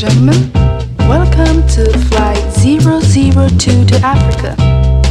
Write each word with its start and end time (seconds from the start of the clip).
gentlemen, 0.00 0.50
welcome 1.00 1.60
to 1.68 1.84
Flight 2.08 2.42
002 2.54 3.84
to 3.84 4.00
Africa. 4.02 4.56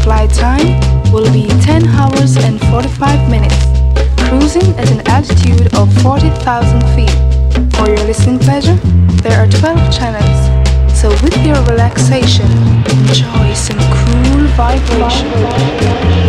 Flight 0.02 0.32
time 0.34 0.80
will 1.12 1.32
be 1.32 1.48
10 1.62 1.86
hours 1.90 2.38
and 2.38 2.60
45 2.72 3.30
minutes, 3.30 3.56
cruising 4.28 4.76
at 4.80 4.90
an 4.90 5.08
altitude 5.08 5.72
of 5.76 5.94
40,000 6.02 6.82
feet. 6.96 7.14
For 7.76 7.88
your 7.88 8.04
listening 8.08 8.40
pleasure, 8.40 8.78
there 9.22 9.40
are 9.40 9.48
12 9.48 9.94
channels, 9.94 11.00
so 11.00 11.10
with 11.22 11.38
your 11.46 11.62
relaxation, 11.66 12.50
enjoy 12.90 13.54
some 13.54 13.78
cool 13.94 14.48
vibration. 14.58 16.29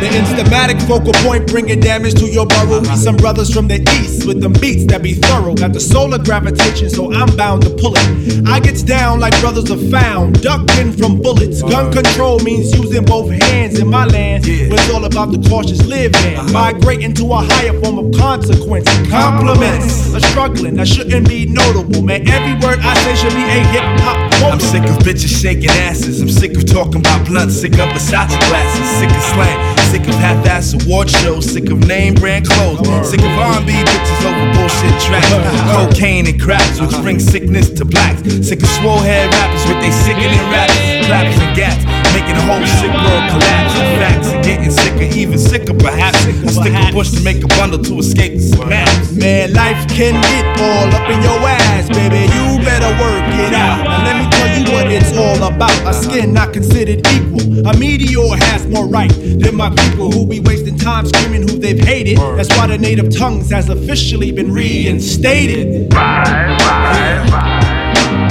the 0.00 0.08
instamatic 0.08 0.80
focal 0.86 1.12
point 1.24 1.46
bringing 1.48 1.80
damage 1.80 2.14
to 2.14 2.26
your 2.26 2.46
burrow. 2.46 2.80
We 2.80 2.96
some 2.96 3.16
brothers 3.16 3.52
from 3.52 3.68
the 3.68 3.80
east 3.98 4.26
with 4.26 4.40
them 4.40 4.52
beats 4.52 4.86
that 4.86 5.02
be 5.02 5.14
thorough. 5.14 5.54
Got 5.54 5.72
the 5.72 5.80
solar 5.80 6.18
gravitation, 6.18 6.88
so 6.90 7.12
I'm 7.12 7.34
bound 7.36 7.62
to 7.62 7.70
pull 7.70 7.94
it. 7.96 8.46
I 8.46 8.60
gets 8.60 8.82
down 8.82 9.20
like 9.20 9.38
brothers 9.40 9.70
are 9.70 9.90
found, 9.90 10.42
ducking 10.42 10.92
from 10.92 11.20
bullets. 11.20 11.62
Gun 11.62 11.92
control 11.92 12.38
means 12.40 12.76
using 12.76 13.04
both 13.04 13.30
hands 13.30 13.78
in 13.78 13.88
my 13.88 14.06
land. 14.06 14.44
Where 14.46 14.74
it's 14.74 14.90
all 14.90 15.04
about 15.04 15.32
the 15.32 15.48
cautious 15.48 15.84
living, 15.86 16.36
uh-huh. 16.36 16.52
migrating 16.52 17.14
to 17.14 17.24
a 17.32 17.36
higher 17.36 17.78
form 17.80 17.98
of 17.98 18.14
consequence. 18.14 18.86
Compliments, 19.08 20.14
a 20.14 20.20
struggling 20.20 20.74
that 20.74 20.88
shouldn't 20.88 21.28
be 21.28 21.46
notable. 21.46 22.02
Man, 22.02 22.26
every 22.28 22.54
word 22.66 22.78
I 22.80 22.94
say 23.02 23.14
should 23.16 23.34
be 23.34 23.42
a 23.42 23.60
hip 23.72 23.84
hop 24.02 24.18
quote. 24.38 24.52
I'm 24.52 24.60
sick 24.60 24.84
of 24.84 24.98
bitches 25.02 25.40
shaking 25.40 25.70
asses. 25.70 26.20
I'm 26.20 26.28
sick 26.28 26.56
of 26.56 26.66
talking 26.66 27.00
about 27.00 27.26
blunts. 27.26 27.60
Sick 27.60 27.72
of 27.72 27.88
Versace 27.90 28.38
glasses. 28.48 28.88
Sick 28.98 29.10
of 29.10 29.22
slang. 29.34 29.87
Sick 29.90 30.06
of 30.06 30.14
half-ass 30.16 30.74
award 30.74 31.08
shows. 31.08 31.50
Sick 31.50 31.70
of 31.70 31.86
name 31.86 32.14
brand 32.14 32.46
clothes. 32.46 33.08
Sick 33.08 33.20
of 33.20 33.26
R&B 33.26 33.72
bitches 33.72 34.24
over 34.28 34.52
bullshit 34.52 35.00
tracks. 35.00 35.28
Cocaine 35.72 36.26
and 36.26 36.40
cracks, 36.40 36.80
which 36.80 36.92
bring 37.02 37.18
sickness 37.18 37.70
to 37.70 37.84
blacks. 37.84 38.20
Sick 38.46 38.62
of 38.62 38.68
swole 38.68 38.98
head 38.98 39.32
rappers 39.32 39.64
with 39.66 39.80
they 39.80 39.90
sickening 39.90 40.44
raps, 40.52 40.97
clappers 41.08 41.40
and 41.40 41.56
gats, 41.56 41.82
making 42.12 42.36
the 42.36 42.44
whole 42.44 42.60
sick 42.78 42.92
world 42.92 43.24
collapse. 43.32 43.74
Facts, 43.98 44.28
and 44.28 44.44
getting 44.44 44.70
sicker, 44.70 45.08
even 45.16 45.38
sicker 45.38 45.74
perhaps. 45.74 46.18
I 46.26 46.50
stick 46.52 46.74
a 46.74 46.92
push 46.92 47.10
to 47.12 47.20
make 47.22 47.42
a 47.42 47.48
bundle 47.48 47.82
to 47.82 47.98
escape 47.98 48.34
the 48.34 48.40
snaps. 48.40 49.12
Man, 49.12 49.52
life 49.54 49.88
can 49.88 50.20
get 50.20 50.44
all 50.60 50.86
up 50.94 51.08
in 51.08 51.22
your 51.22 51.40
ass, 51.48 51.88
baby. 51.88 52.28
You 52.36 52.62
better 52.62 52.90
work 53.00 53.24
it 53.40 53.54
out. 53.54 53.82
Now 53.84 54.04
let 54.04 54.16
me 54.20 54.30
tell 54.30 54.50
you 54.54 54.64
what 54.72 54.86
it's 54.92 55.16
all 55.16 55.42
about. 55.50 55.72
A 55.88 55.94
skin 55.94 56.34
not 56.34 56.52
considered 56.52 57.06
equal. 57.08 57.66
A 57.66 57.76
meteor 57.78 58.36
has 58.50 58.66
more 58.66 58.86
right 58.86 59.10
than 59.10 59.56
my 59.56 59.70
people 59.70 60.10
who 60.12 60.26
be 60.26 60.40
wasting 60.40 60.76
time 60.76 61.06
screaming 61.06 61.42
who 61.42 61.58
they've 61.58 61.78
hated. 61.78 62.18
That's 62.18 62.50
why 62.56 62.66
the 62.66 62.78
native 62.78 63.16
tongues 63.16 63.50
has 63.50 63.68
officially 63.68 64.30
been 64.30 64.52
reinstated. 64.52 65.90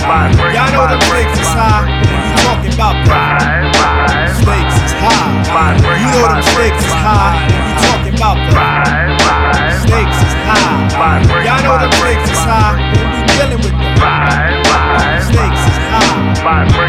Y'all 0.07 0.71
know 0.71 0.87
the 0.87 0.97
stakes 1.03 1.37
is 1.37 1.47
high 1.51 1.83
we 1.83 2.39
talking 2.47 2.73
about 2.73 2.95
that. 3.11 4.31
Stakes 4.39 4.71
is 4.71 4.76
high. 4.99 5.77
You 5.97 6.09
know 6.11 6.27
the 6.27 6.41
stakes 6.41 6.83
is 6.83 6.91
high 6.91 7.47
we 7.67 7.73
talking 7.85 8.15
about 8.15 8.37
that. 8.51 9.81
Stakes 9.83 10.19
is 10.25 10.33
high. 10.47 11.21
Y'all 11.45 11.61
know 11.63 11.77
the 11.77 11.89
stakes 11.97 12.29
is 12.31 12.41
high 12.41 12.75
when 12.95 13.09
we 13.13 13.21
dealing 13.37 13.61
with 13.63 13.77
that. 13.99 15.23
Stakes 15.23 15.63
is 15.67 15.79
high. 15.91 16.17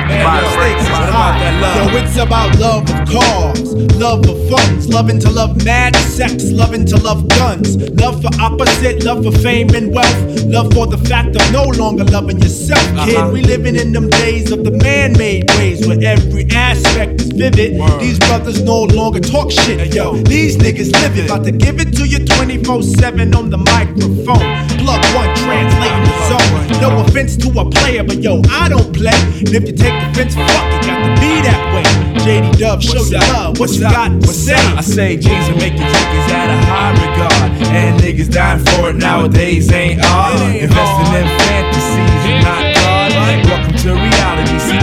Man, 0.09 0.25
the 0.25 0.51
stakes 0.53 0.83
is 0.83 0.89
high. 0.89 1.39
Yo, 1.59 1.97
it's 1.99 2.17
about 2.17 2.57
love 2.59 2.89
of 2.91 3.09
cars, 3.09 3.75
love 3.97 4.27
of 4.29 4.39
funds, 4.49 4.89
loving 4.89 5.19
to 5.21 5.31
love 5.31 5.65
mad 5.65 5.97
sex, 5.97 6.51
loving 6.51 6.85
to 6.87 6.97
love 6.97 7.27
guns, 7.29 7.77
love 8.01 8.23
for 8.23 8.31
opposite, 8.41 9.05
love 9.05 9.25
for 9.25 9.33
fame 9.33 9.71
and 9.75 9.95
wealth, 9.95 10.45
love 10.45 10.73
for 10.73 10.87
the 10.87 10.99
fact 10.99 11.37
of 11.37 11.53
no 11.53 11.65
longer 11.65 12.05
loving 12.05 12.39
yourself, 12.39 12.83
kid. 13.05 13.33
We 13.33 13.43
living 13.43 13.77
in 13.77 13.93
them 13.93 14.09
days 14.11 14.53
of 14.53 14.65
the 14.65 14.71
man-made 14.71 15.51
ways 15.53 15.87
where 15.87 15.99
every 16.03 16.47
aspect 16.51 17.21
is 17.21 17.33
vivid. 17.33 17.79
These 18.01 18.19
brothers 18.21 18.63
no 18.63 18.85
longer 18.85 19.21
talk 19.21 19.51
shit, 19.51 19.95
yo. 19.95 20.17
These 20.17 20.57
niggas 20.57 20.93
live 21.01 21.19
it, 21.19 21.27
about 21.27 21.45
to 21.45 21.53
give 21.53 21.81
it 21.81 21.95
to 21.97 22.07
you 22.07 22.19
24/7 22.19 23.35
on 23.35 23.51
the 23.51 23.59
microphone. 23.59 24.47
Plug 24.79 25.03
one, 25.15 25.31
translating 25.37 26.05
the 26.07 26.15
zone. 26.29 26.81
No 26.81 27.01
offense 27.05 27.37
to 27.39 27.49
a 27.61 27.69
player, 27.69 28.05
but 28.05 28.19
yo, 28.23 28.43
I 28.51 28.69
don't 28.69 28.93
play. 28.93 29.19
And 29.39 29.55
if 29.55 29.67
you 29.67 29.73
take 29.73 29.95
offense, 29.95 30.35
fuck 30.35 30.49
it, 30.75 30.87
got 30.87 30.99
to 31.05 31.21
be 31.21 31.43
that 31.43 31.61
way. 31.75 31.85
JD 32.23 32.59
Dub, 32.59 32.83
show 32.83 33.05
your 33.05 33.21
love. 33.33 33.59
What 33.59 33.71
you 33.73 33.81
got 33.81 34.21
to 34.21 34.29
say? 34.29 34.55
I 34.55 34.81
say 34.81 35.17
G's 35.17 35.49
and 35.49 35.59
making 35.59 35.79
tickets 35.79 36.33
at 36.33 36.51
a 36.51 36.59
high 36.67 36.93
regard. 36.93 37.53
And 37.75 38.01
niggas 38.01 38.31
dying 38.31 38.65
for 38.65 38.91
it 38.91 38.97
nowadays 38.97 39.73
ain't 39.73 40.05
art. 40.05 40.41
Investing 40.55 41.15
in 41.15 41.27
fantasies 41.39 42.09
not 42.43 42.63
God. 42.63 42.68
Welcome 42.68 42.68
to 42.68 42.68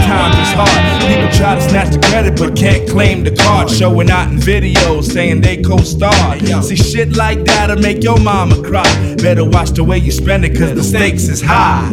reality. 0.06 0.36
See, 0.36 0.46
times 0.46 0.48
is 0.48 0.52
hard. 0.54 1.02
People 1.02 1.30
try 1.36 1.54
to 1.54 1.60
snatch 1.60 1.90
the 1.94 2.00
credit 2.06 2.38
but 2.38 2.56
can't 2.56 2.88
claim 2.88 3.24
the 3.24 3.30
card. 3.30 3.70
Showing 3.70 4.10
out 4.10 4.30
in 4.30 4.38
videos 4.38 5.04
saying 5.04 5.40
they 5.40 5.62
co-starred. 5.62 6.42
See, 6.64 6.76
shit 6.76 7.16
like 7.16 7.44
that'll 7.44 7.78
make 7.78 8.02
your 8.02 8.18
mama 8.18 8.62
cry. 8.62 9.14
Better 9.16 9.44
watch 9.44 9.70
the 9.70 9.84
way 9.84 9.98
you 9.98 10.12
spend 10.12 10.44
it 10.44 10.56
cause 10.56 10.74
the 10.74 10.82
stakes 10.82 11.28
is 11.28 11.40
high. 11.42 11.90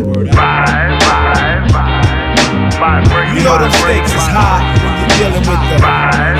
You 3.34 3.44
know 3.44 3.57
the 3.57 3.69
stakes 3.72 4.12
is 4.12 4.28
high 4.28 4.62
when 4.84 5.00
you're 5.00 5.09
dealing 5.18 5.46
with 5.47 5.62
the 5.69 5.78
man. 5.81 6.35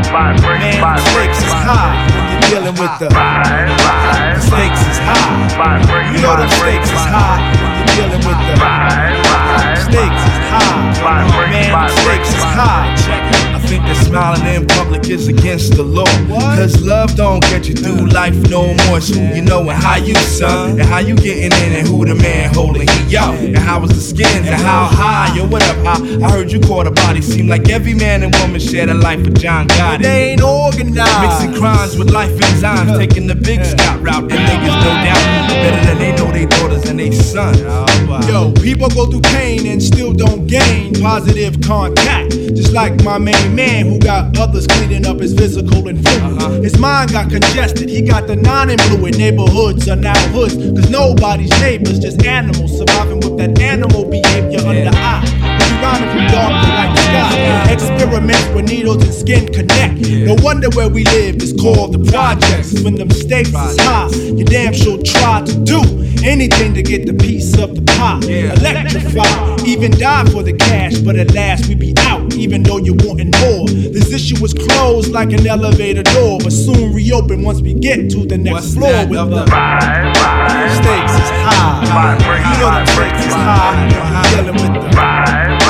The 0.00 1.00
stakes 1.10 1.38
is 1.38 1.52
high 1.52 1.94
when 2.14 2.30
you're 2.32 2.40
dealing 2.50 2.76
with 2.80 2.98
the 2.98 3.08
the 4.34 4.40
stakes 4.40 4.82
is 4.90 4.98
high. 4.98 6.14
You 6.14 6.20
know 6.22 6.36
them 6.36 6.50
stakes 6.50 6.90
is 6.90 7.04
high 7.06 7.38
when 7.60 7.70
you're 7.76 7.94
dealing 7.96 8.22
with 8.26 8.38
the 8.48 9.49
stakes 9.80 10.22
is 10.30 10.38
high. 10.52 11.50
Man, 11.50 11.72
the 11.72 11.88
stakes 12.02 12.28
is 12.28 12.42
high. 12.42 12.94
I 13.54 13.58
think 13.70 13.84
that 13.84 13.96
smiling 14.04 14.46
in 14.54 14.66
public 14.66 15.08
is 15.08 15.28
against 15.28 15.74
the 15.74 15.82
law. 15.82 16.06
Cause 16.56 16.82
love 16.82 17.14
don't 17.14 17.40
get 17.42 17.68
you 17.68 17.74
through 17.74 18.06
life 18.08 18.34
no 18.50 18.74
more. 18.84 18.98
It's 18.98 19.08
who 19.08 19.20
you 19.20 19.42
know 19.42 19.60
and 19.68 19.78
how 19.78 19.96
you 19.96 20.14
son. 20.14 20.80
And 20.80 20.82
how 20.82 20.98
you 20.98 21.14
getting 21.14 21.52
in 21.64 21.72
and 21.78 21.86
who 21.86 22.04
the 22.04 22.14
man 22.14 22.52
holding 22.54 22.88
he 22.88 23.16
out. 23.16 23.34
And 23.34 23.56
how 23.56 23.80
was 23.80 23.90
the 23.90 24.00
skins 24.00 24.46
and 24.46 24.60
how 24.60 24.86
high, 24.86 25.34
yo, 25.36 25.46
what 25.46 25.62
up, 25.62 25.76
how? 25.84 26.26
I 26.26 26.30
heard 26.30 26.50
you 26.50 26.60
caught 26.60 26.86
a 26.86 26.90
body. 26.90 27.22
Seem 27.22 27.46
like 27.48 27.68
every 27.68 27.94
man 27.94 28.22
and 28.22 28.34
woman 28.36 28.60
shared 28.60 28.88
a 28.88 28.94
life 28.94 29.20
with 29.20 29.40
John 29.40 29.68
Gotti. 29.68 30.02
They 30.02 30.32
ain't 30.32 30.42
organized. 30.42 31.22
Mixing 31.22 31.60
crimes 31.60 31.96
with 31.96 32.10
life 32.10 32.32
enzymes, 32.32 32.98
taking 32.98 33.26
the 33.26 33.34
big 33.34 33.64
scout 33.64 34.00
route. 34.02 34.30
And 34.30 34.32
niggas, 34.32 34.76
no 34.84 34.92
doubt, 35.04 35.48
better 35.48 35.86
than 35.86 35.98
they 35.98 36.12
know 36.16 36.30
they 36.32 36.46
daughters 36.46 36.88
and 36.88 36.98
they 36.98 37.10
son. 37.10 37.54
Oh, 37.66 38.20
yo, 38.28 38.52
people 38.62 38.88
go 38.90 39.06
through 39.06 39.22
pain 39.22 39.66
and 39.70 39.82
still 39.82 40.12
don't 40.12 40.46
gain 40.46 40.94
positive 41.00 41.60
contact. 41.60 42.32
Just 42.32 42.72
like 42.72 43.02
my 43.04 43.18
main 43.18 43.54
man 43.54 43.86
who 43.86 43.98
got 43.98 44.36
others 44.36 44.66
cleaning 44.66 45.06
up 45.06 45.20
his 45.20 45.32
physical 45.32 45.86
and 45.86 46.02
fluid. 46.02 46.22
Uh-huh. 46.22 46.60
His 46.60 46.76
mind 46.78 47.12
got 47.12 47.30
congested, 47.30 47.88
he 47.88 48.02
got 48.02 48.26
the 48.26 48.36
non 48.36 48.70
influent 48.70 49.16
neighborhoods 49.16 49.88
are 49.88 49.96
now 49.96 50.18
hoods. 50.28 50.56
Cause 50.56 50.90
nobody's 50.90 51.50
neighbors, 51.60 51.98
just 52.00 52.24
animals 52.26 52.76
surviving 52.76 53.20
with 53.20 53.38
that 53.38 53.58
animal 53.60 54.04
behavior 54.04 54.60
under 54.66 54.90
eye. 54.92 55.79
Rhyming 55.82 56.10
from 56.10 56.26
dark 56.28 56.52
to 56.64 56.68
light 56.68 56.94
sky. 56.98 57.72
Experiments 57.72 58.46
where 58.48 58.62
needles 58.62 59.02
and 59.02 59.14
skin 59.14 59.52
connect. 59.52 60.00
No 60.08 60.36
wonder 60.42 60.68
where 60.70 60.88
we 60.88 61.04
live 61.04 61.36
is 61.36 61.52
called 61.52 61.92
the 61.92 62.10
projects. 62.10 62.82
When 62.82 62.94
the 62.96 63.12
stakes 63.14 63.48
is 63.48 63.80
high, 63.80 64.08
you 64.08 64.44
damn 64.44 64.72
sure 64.72 64.98
try 65.02 65.42
to 65.42 65.54
do 65.64 65.80
anything 66.22 66.74
to 66.74 66.82
get 66.82 67.06
the 67.06 67.14
piece 67.14 67.56
of 67.58 67.74
the 67.74 67.82
pie. 67.82 68.20
Electrify, 68.60 69.64
even 69.64 69.90
die 69.92 70.24
for 70.30 70.42
the 70.42 70.52
cash, 70.52 70.98
but 70.98 71.16
at 71.16 71.32
last 71.34 71.66
we 71.68 71.74
be 71.74 71.94
out, 72.00 72.34
even 72.34 72.62
though 72.62 72.76
you're 72.78 72.96
wanting 73.04 73.30
more. 73.40 73.66
This 73.68 74.12
issue 74.12 74.40
was 74.40 74.52
closed 74.52 75.10
like 75.12 75.32
an 75.32 75.46
elevator 75.46 76.02
door, 76.02 76.38
but 76.42 76.52
soon 76.52 76.92
reopen 76.92 77.42
once 77.42 77.60
we 77.62 77.72
get 77.74 78.10
to 78.10 78.26
the 78.26 78.36
next 78.36 78.74
floor 78.74 79.06
with 79.06 79.30
the 79.30 79.44
stakes 80.76 81.14
is 81.14 81.30
high. 81.40 81.80
You 82.52 82.60
know 82.60 82.70
the 82.70 82.86
stakes 82.92 83.26
is 83.26 83.32
high. 83.32 83.88
You 83.88 84.00
dealing 84.36 84.54
with 84.60 84.74
the 84.74 85.69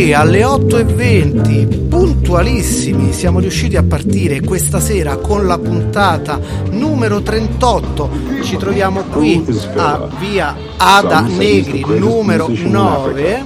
E 0.00 0.14
alle 0.14 0.40
8.20, 0.40 1.88
puntualissimi, 1.88 3.12
siamo 3.12 3.38
riusciti 3.38 3.76
a 3.76 3.82
partire 3.82 4.40
questa 4.40 4.80
sera 4.80 5.18
con 5.18 5.46
la 5.46 5.58
puntata 5.58 6.40
numero 6.70 7.20
38. 7.20 8.10
Ci 8.42 8.56
troviamo 8.56 9.02
qui 9.02 9.44
a 9.76 10.08
via 10.18 10.56
Ada 10.78 11.20
Negri 11.20 11.84
numero 11.86 12.48
9 12.48 13.44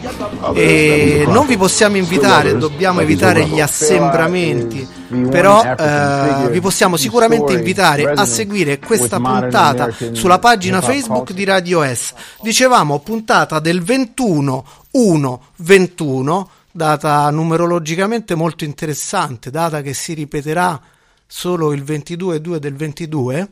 e 0.54 1.24
non 1.26 1.46
vi 1.48 1.56
possiamo 1.56 1.96
invitare, 1.96 2.56
dobbiamo 2.56 3.00
evitare 3.00 3.46
gli 3.46 3.60
assembramenti, 3.60 4.86
però 5.28 5.60
eh, 5.60 6.50
vi 6.50 6.60
possiamo 6.60 6.96
sicuramente 6.96 7.52
invitare 7.52 8.04
a 8.04 8.24
seguire 8.24 8.78
questa 8.78 9.18
puntata 9.18 9.88
sulla 10.12 10.38
pagina 10.38 10.80
Facebook 10.80 11.32
di 11.32 11.42
Radio 11.42 11.82
S. 11.82 12.12
Dicevamo 12.40 13.00
puntata 13.00 13.58
del 13.58 13.82
21 13.82 14.64
1 14.94 15.42
21, 15.56 16.50
data 16.70 17.28
numerologicamente 17.30 18.34
molto 18.34 18.64
interessante, 18.64 19.50
data 19.50 19.82
che 19.82 19.92
si 19.92 20.14
ripeterà 20.14 20.80
solo 21.26 21.72
il 21.72 21.82
22 21.82 22.40
2 22.40 22.58
del 22.60 22.74
22 22.74 23.48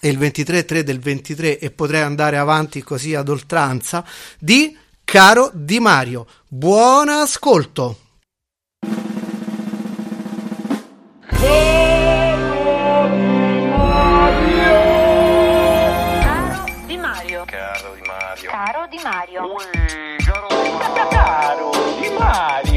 e 0.00 0.08
il 0.08 0.18
23-3 0.18 0.80
del 0.80 1.00
23 1.00 1.58
e 1.58 1.70
potrei 1.70 2.02
andare 2.02 2.36
avanti 2.36 2.82
così 2.82 3.14
ad 3.14 3.28
oltranza, 3.28 4.04
di 4.38 4.76
Caro 5.04 5.50
Di 5.52 5.80
Mario. 5.80 6.26
Buon 6.46 7.08
ascolto! 7.08 7.98
Caro 16.50 16.84
Di 16.86 16.96
Mario. 16.96 17.44
Caro 17.44 17.94
Di 17.94 18.02
Mario. 18.06 18.50
Caro 18.50 18.86
Di 18.88 18.98
Mario. 19.02 19.52
Ui, 19.52 20.09
Di 22.30 22.69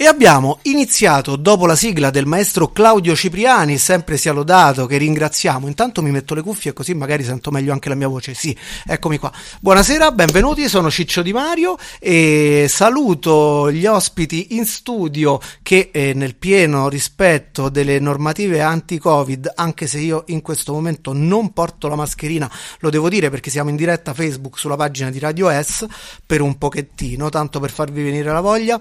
E 0.00 0.06
abbiamo 0.06 0.60
iniziato 0.62 1.34
dopo 1.34 1.66
la 1.66 1.74
sigla 1.74 2.10
del 2.10 2.24
maestro 2.24 2.68
Claudio 2.68 3.16
Cipriani, 3.16 3.78
sempre 3.78 4.16
sia 4.16 4.30
lodato, 4.30 4.86
che 4.86 4.96
ringraziamo. 4.96 5.66
Intanto 5.66 6.02
mi 6.02 6.12
metto 6.12 6.36
le 6.36 6.42
cuffie 6.42 6.72
così 6.72 6.94
magari 6.94 7.24
sento 7.24 7.50
meglio 7.50 7.72
anche 7.72 7.88
la 7.88 7.96
mia 7.96 8.06
voce. 8.06 8.32
Sì, 8.32 8.56
eccomi 8.86 9.18
qua. 9.18 9.32
Buonasera, 9.58 10.12
benvenuti, 10.12 10.68
sono 10.68 10.88
Ciccio 10.88 11.20
Di 11.20 11.32
Mario 11.32 11.76
e 11.98 12.66
saluto 12.68 13.72
gli 13.72 13.86
ospiti 13.86 14.54
in 14.54 14.66
studio 14.66 15.40
che 15.62 15.90
eh, 15.92 16.12
nel 16.14 16.36
pieno 16.36 16.88
rispetto 16.88 17.68
delle 17.68 17.98
normative 17.98 18.60
anti-Covid, 18.60 19.50
anche 19.56 19.88
se 19.88 19.98
io 19.98 20.22
in 20.28 20.42
questo 20.42 20.72
momento 20.72 21.12
non 21.12 21.52
porto 21.52 21.88
la 21.88 21.96
mascherina, 21.96 22.48
lo 22.78 22.90
devo 22.90 23.08
dire 23.08 23.30
perché 23.30 23.50
siamo 23.50 23.68
in 23.68 23.74
diretta 23.74 24.14
Facebook 24.14 24.60
sulla 24.60 24.76
pagina 24.76 25.10
di 25.10 25.18
Radio 25.18 25.50
S 25.50 25.84
per 26.24 26.40
un 26.40 26.56
pochettino, 26.56 27.30
tanto 27.30 27.58
per 27.58 27.72
farvi 27.72 28.04
venire 28.04 28.30
la 28.30 28.40
voglia 28.40 28.80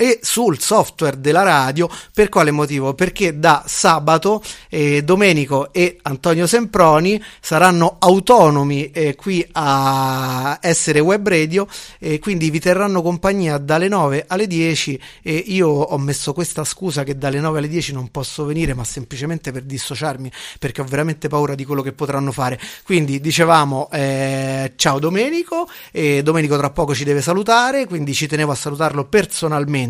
e 0.00 0.18
sul 0.22 0.58
software 0.58 1.20
della 1.20 1.42
radio. 1.42 1.86
Per 2.14 2.30
quale 2.30 2.50
motivo? 2.50 2.94
Perché 2.94 3.38
da 3.38 3.64
sabato 3.66 4.42
eh, 4.70 5.02
Domenico 5.04 5.74
e 5.74 5.98
Antonio 6.00 6.46
Semproni 6.46 7.22
saranno 7.38 7.96
autonomi 7.98 8.90
eh, 8.92 9.14
qui 9.14 9.46
a 9.52 10.58
essere 10.62 11.00
web 11.00 11.28
radio 11.28 11.66
e 11.98 12.18
quindi 12.18 12.48
vi 12.48 12.60
terranno 12.60 13.02
compagnia 13.02 13.58
dalle 13.58 13.88
9 13.88 14.24
alle 14.26 14.46
10 14.46 14.98
e 15.22 15.34
io 15.34 15.68
ho 15.68 15.98
messo 15.98 16.32
questa 16.32 16.64
scusa 16.64 17.04
che 17.04 17.18
dalle 17.18 17.38
9 17.38 17.58
alle 17.58 17.68
10 17.68 17.92
non 17.92 18.10
posso 18.10 18.46
venire 18.46 18.72
ma 18.72 18.84
semplicemente 18.84 19.52
per 19.52 19.64
dissociarmi 19.64 20.32
perché 20.58 20.80
ho 20.80 20.84
veramente 20.84 21.28
paura 21.28 21.54
di 21.54 21.66
quello 21.66 21.82
che 21.82 21.92
potranno 21.92 22.32
fare. 22.32 22.58
Quindi 22.84 23.20
dicevamo 23.20 23.90
eh, 23.92 24.72
ciao 24.76 24.98
Domenico 24.98 25.68
e 25.92 26.22
Domenico 26.22 26.56
tra 26.56 26.70
poco 26.70 26.94
ci 26.94 27.04
deve 27.04 27.20
salutare 27.20 27.84
quindi 27.84 28.14
ci 28.14 28.26
tenevo 28.26 28.52
a 28.52 28.54
salutarlo 28.54 29.04
personalmente 29.04 29.88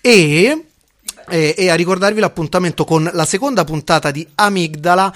e, 0.00 0.64
e, 1.28 1.54
e 1.56 1.70
a 1.70 1.74
ricordarvi 1.74 2.20
l'appuntamento 2.20 2.84
con 2.84 3.08
la 3.12 3.24
seconda 3.24 3.64
puntata 3.64 4.10
di 4.10 4.26
Amigdala 4.34 5.14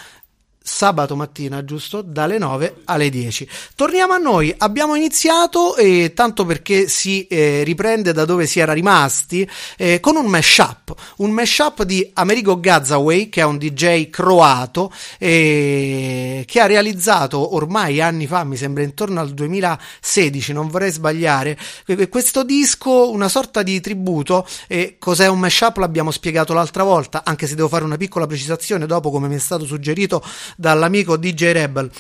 sabato 0.63 1.17
mattina, 1.17 1.65
giusto? 1.65 2.03
Dalle 2.03 2.39
9 2.39 2.83
alle 2.85 3.11
10. 3.11 3.49
Torniamo 3.75 4.13
a 4.13 4.19
noi. 4.19 4.55
Abbiamo 4.57 4.95
iniziato, 4.95 5.77
eh, 5.77 6.13
tanto 6.15 6.45
perché 6.45 6.89
si 6.89 7.27
eh, 7.27 7.63
riprende 7.65 8.13
da 8.13 8.25
dove 8.25 8.47
si 8.47 8.61
era 8.61 8.73
rimasti, 8.73 9.49
eh, 9.77 10.01
con 10.01 10.17
un 10.17 10.27
mashup. 10.27 10.95
Un 11.17 11.31
mashup 11.31 11.83
di 11.83 12.09
Amerigo 12.15 12.61
Gazzaway, 12.61 13.29
che 13.29 13.41
è 13.41 13.45
un 13.45 13.59
DJ 13.59 14.11
croato, 14.11 14.93
eh, 15.19 16.45
che 16.47 16.61
ha 16.61 16.67
realizzato 16.67 17.55
ormai 17.55 18.01
anni 18.01 18.27
fa, 18.27 18.45
mi 18.45 18.57
sembra 18.57 18.83
intorno 18.83 19.21
al 19.21 19.33
2016, 19.33 20.53
non 20.53 20.69
vorrei 20.69 20.93
sbagliare, 20.93 21.59
que- 21.85 22.09
questo 22.09 22.45
disco, 22.45 23.11
una 23.11 23.29
sorta 23.29 23.63
di 23.63 23.81
tributo. 23.81 24.47
E 24.69 24.97
cos'è 24.99 25.27
un 25.27 25.41
mashup? 25.41 25.77
L'abbiamo 25.79 26.11
spiegato 26.11 26.53
l'altra 26.53 26.85
volta, 26.85 27.23
anche 27.25 27.47
se 27.47 27.55
devo 27.55 27.69
fare 27.69 27.85
una 27.85 27.97
piccola 27.97 28.27
precisazione 28.27 28.87
dopo, 28.87 29.11
come 29.11 29.29
mi 29.29 29.37
è 29.37 29.39
stato 29.39 29.65
suggerito 29.65 30.23
dall'amico 30.57 31.17
DJ 31.17 31.53
Rebel 31.53 31.91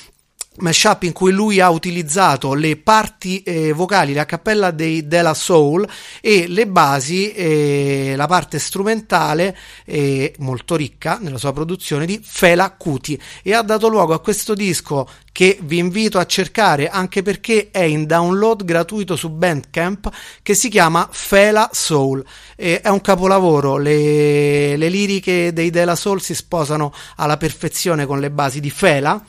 mashup 0.59 1.05
in 1.05 1.13
cui 1.13 1.33
lui 1.33 1.61
ha 1.61 1.71
utilizzato 1.71 2.53
le 2.55 2.77
parti 2.77 3.43
eh, 3.43 3.73
vocali, 3.73 4.13
la 4.13 4.27
cappella 4.27 4.71
dei 4.71 5.07
della 5.07 5.35
soul 5.35 5.89
e 6.21 6.47
le 6.47 6.67
basi, 6.67 7.33
eh, 7.33 8.13
la 8.17 8.27
parte 8.27 8.59
strumentale 8.59 9.57
eh, 9.85 10.35
molto 10.39 10.77
ricca 10.77 11.19
nella 11.21 11.39
sua 11.39 11.53
produzione 11.53 12.05
di 12.05 12.21
Fela 12.23 12.71
Kuti. 12.73 13.21
E 13.43 13.55
ha 13.55 13.63
dato 13.63 13.89
luogo 13.89 14.13
a 14.13 14.21
questo 14.21 14.55
disco 14.55 15.09
che 15.33 15.59
vi 15.63 15.79
invito 15.79 16.19
a 16.19 16.27
cercare 16.27 16.89
anche 16.89 17.23
perché 17.23 17.71
è 17.71 17.83
in 17.83 18.07
download 18.07 18.65
gratuito 18.65 19.17
su 19.17 19.31
Bandcamp 19.31 20.11
che 20.43 20.53
si 20.53 20.69
chiama 20.69 21.09
Fela 21.11 21.71
Soul. 21.73 22.23
È 22.55 22.83
un 22.85 23.01
capolavoro. 23.01 23.79
Le, 23.79 24.77
le 24.77 24.89
liriche 24.89 25.53
dei 25.53 25.71
Della 25.71 25.97
Soul 25.97 26.21
si 26.21 26.35
sposano 26.35 26.93
alla 27.17 27.39
perfezione 27.39 28.05
con 28.05 28.21
le 28.21 28.31
basi 28.31 28.61
di 28.61 28.71
Fela 28.71 29.25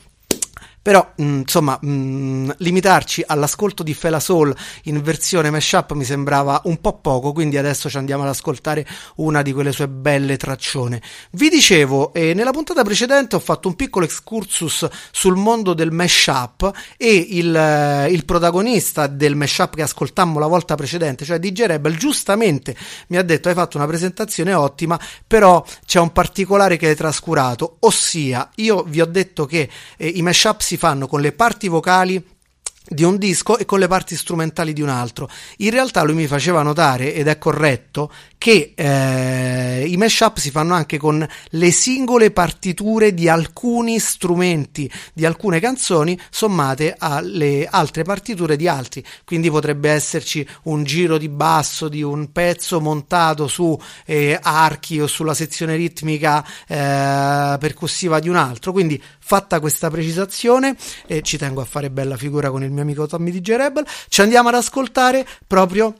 però 0.84 1.14
mh, 1.16 1.38
insomma 1.38 1.78
mh, 1.80 2.56
limitarci 2.58 3.24
all'ascolto 3.26 3.82
di 3.82 3.94
Fela 3.94 4.20
Soul 4.20 4.54
in 4.82 5.00
versione 5.00 5.48
mashup 5.48 5.92
mi 5.92 6.04
sembrava 6.04 6.60
un 6.64 6.78
po' 6.78 6.98
poco 6.98 7.32
quindi 7.32 7.56
adesso 7.56 7.88
ci 7.88 7.96
andiamo 7.96 8.22
ad 8.24 8.28
ascoltare 8.28 8.86
una 9.16 9.40
di 9.40 9.54
quelle 9.54 9.72
sue 9.72 9.88
belle 9.88 10.36
traccione. 10.36 11.00
Vi 11.30 11.48
dicevo 11.48 12.12
eh, 12.12 12.34
nella 12.34 12.50
puntata 12.50 12.84
precedente 12.84 13.34
ho 13.34 13.38
fatto 13.38 13.66
un 13.66 13.76
piccolo 13.76 14.04
excursus 14.04 14.86
sul 15.10 15.36
mondo 15.36 15.72
del 15.72 15.90
mashup 15.90 16.70
e 16.98 17.14
il, 17.30 17.56
eh, 17.56 18.10
il 18.10 18.26
protagonista 18.26 19.06
del 19.06 19.36
mashup 19.36 19.76
che 19.76 19.82
ascoltammo 19.82 20.38
la 20.38 20.46
volta 20.46 20.74
precedente 20.74 21.24
cioè 21.24 21.38
DJ 21.38 21.64
Rebel 21.64 21.96
giustamente 21.96 22.76
mi 23.06 23.16
ha 23.16 23.22
detto 23.22 23.48
hai 23.48 23.54
fatto 23.54 23.78
una 23.78 23.86
presentazione 23.86 24.52
ottima 24.52 25.00
però 25.26 25.64
c'è 25.86 25.98
un 25.98 26.12
particolare 26.12 26.76
che 26.76 26.88
hai 26.88 26.94
trascurato 26.94 27.76
ossia 27.80 28.50
io 28.56 28.82
vi 28.82 29.00
ho 29.00 29.06
detto 29.06 29.46
che 29.46 29.70
eh, 29.96 30.08
i 30.08 30.20
mashup 30.20 30.60
si 30.60 30.72
fanno 30.76 31.06
con 31.06 31.20
le 31.20 31.32
parti 31.32 31.68
vocali 31.68 32.22
di 32.86 33.02
un 33.02 33.16
disco 33.16 33.56
e 33.56 33.64
con 33.64 33.78
le 33.78 33.88
parti 33.88 34.14
strumentali 34.14 34.72
di 34.72 34.82
un 34.82 34.90
altro. 34.90 35.28
In 35.58 35.70
realtà 35.70 36.02
lui 36.02 36.14
mi 36.14 36.26
faceva 36.26 36.62
notare, 36.62 37.14
ed 37.14 37.28
è 37.28 37.38
corretto, 37.38 38.12
che 38.44 38.74
eh, 38.74 39.86
i 39.88 39.96
mashup 39.96 40.36
si 40.36 40.50
fanno 40.50 40.74
anche 40.74 40.98
con 40.98 41.26
le 41.48 41.70
singole 41.70 42.30
partiture 42.30 43.14
di 43.14 43.26
alcuni 43.26 43.98
strumenti, 43.98 44.90
di 45.14 45.24
alcune 45.24 45.60
canzoni, 45.60 46.20
sommate 46.28 46.94
alle 46.98 47.66
altre 47.66 48.02
partiture 48.02 48.56
di 48.56 48.68
altri. 48.68 49.02
Quindi 49.24 49.48
potrebbe 49.48 49.88
esserci 49.88 50.46
un 50.64 50.84
giro 50.84 51.16
di 51.16 51.30
basso 51.30 51.88
di 51.88 52.02
un 52.02 52.32
pezzo 52.32 52.82
montato 52.82 53.48
su 53.48 53.80
eh, 54.04 54.38
archi 54.42 55.00
o 55.00 55.06
sulla 55.06 55.32
sezione 55.32 55.76
ritmica 55.76 56.44
eh, 56.68 57.56
percussiva 57.58 58.20
di 58.20 58.28
un 58.28 58.36
altro. 58.36 58.72
Quindi 58.72 59.02
fatta 59.20 59.58
questa 59.58 59.88
precisazione, 59.88 60.76
e 61.06 61.22
ci 61.22 61.38
tengo 61.38 61.62
a 61.62 61.64
fare 61.64 61.88
bella 61.88 62.18
figura 62.18 62.50
con 62.50 62.62
il 62.62 62.70
mio 62.70 62.82
amico 62.82 63.06
Tommy 63.06 63.30
DJ 63.30 63.56
Rebel, 63.56 63.86
ci 64.10 64.20
andiamo 64.20 64.50
ad 64.50 64.56
ascoltare 64.56 65.26
proprio 65.46 65.94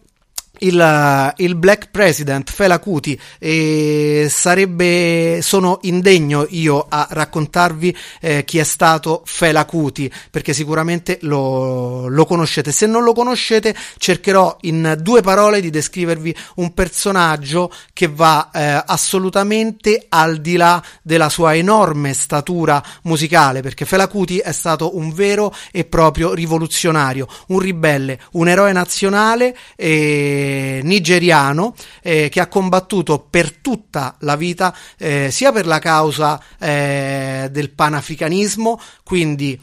il, 0.59 1.35
il, 1.37 1.55
Black 1.57 1.89
President 1.91 2.51
Fela 2.51 2.79
Kuti 2.79 3.19
e 3.39 4.29
sarebbe 4.31 5.41
sono 5.43 5.79
indegno 5.83 6.47
io 6.51 6.87
a 6.89 7.07
raccontarvi 7.11 7.97
eh, 8.21 8.45
chi 8.45 8.59
è 8.59 8.65
stato 8.65 9.23
Fela 9.25 9.65
Kuti 9.65 10.11
perché 10.31 10.53
sicuramente 10.53 11.19
lo, 11.23 12.07
lo, 12.09 12.25
conoscete. 12.25 12.71
Se 12.73 12.87
non 12.87 13.03
lo 13.03 13.13
conoscete 13.13 13.75
cercherò 13.99 14.59
in 14.63 14.97
due 15.01 15.23
parole 15.23 15.61
di 15.61 15.71
descrivervi 15.71 16.35
un 16.57 16.73
personaggio 16.73 17.73
che 17.93 18.07
va 18.07 18.51
eh, 18.53 18.83
assolutamente 18.87 20.07
al 20.09 20.41
di 20.41 20.57
là 20.57 20.83
della 21.03 21.29
sua 21.29 21.57
enorme 21.57 22.13
statura 22.13 22.83
musicale 23.03 23.61
perché 23.61 23.85
Fela 23.85 24.09
Kuti 24.09 24.39
è 24.39 24.53
stato 24.53 24.97
un 24.97 25.13
vero 25.13 25.55
e 25.73 25.85
proprio 25.85 26.33
rivoluzionario 26.33 27.27
un 27.49 27.59
ribelle 27.59 28.21
un 28.33 28.49
eroe 28.49 28.73
nazionale 28.73 29.57
e 29.77 30.44
nigeriano 30.83 31.75
eh, 32.03 32.29
che 32.29 32.41
ha 32.41 32.47
combattuto 32.47 33.27
per 33.29 33.53
tutta 33.57 34.17
la 34.21 34.37
vita 34.37 34.75
eh, 34.99 35.31
sia 35.31 35.53
per 35.53 35.67
la 35.67 35.79
causa 35.79 36.41
eh, 36.59 37.49
del 37.51 37.71
panafricanismo, 37.71 38.81
quindi 39.03 39.59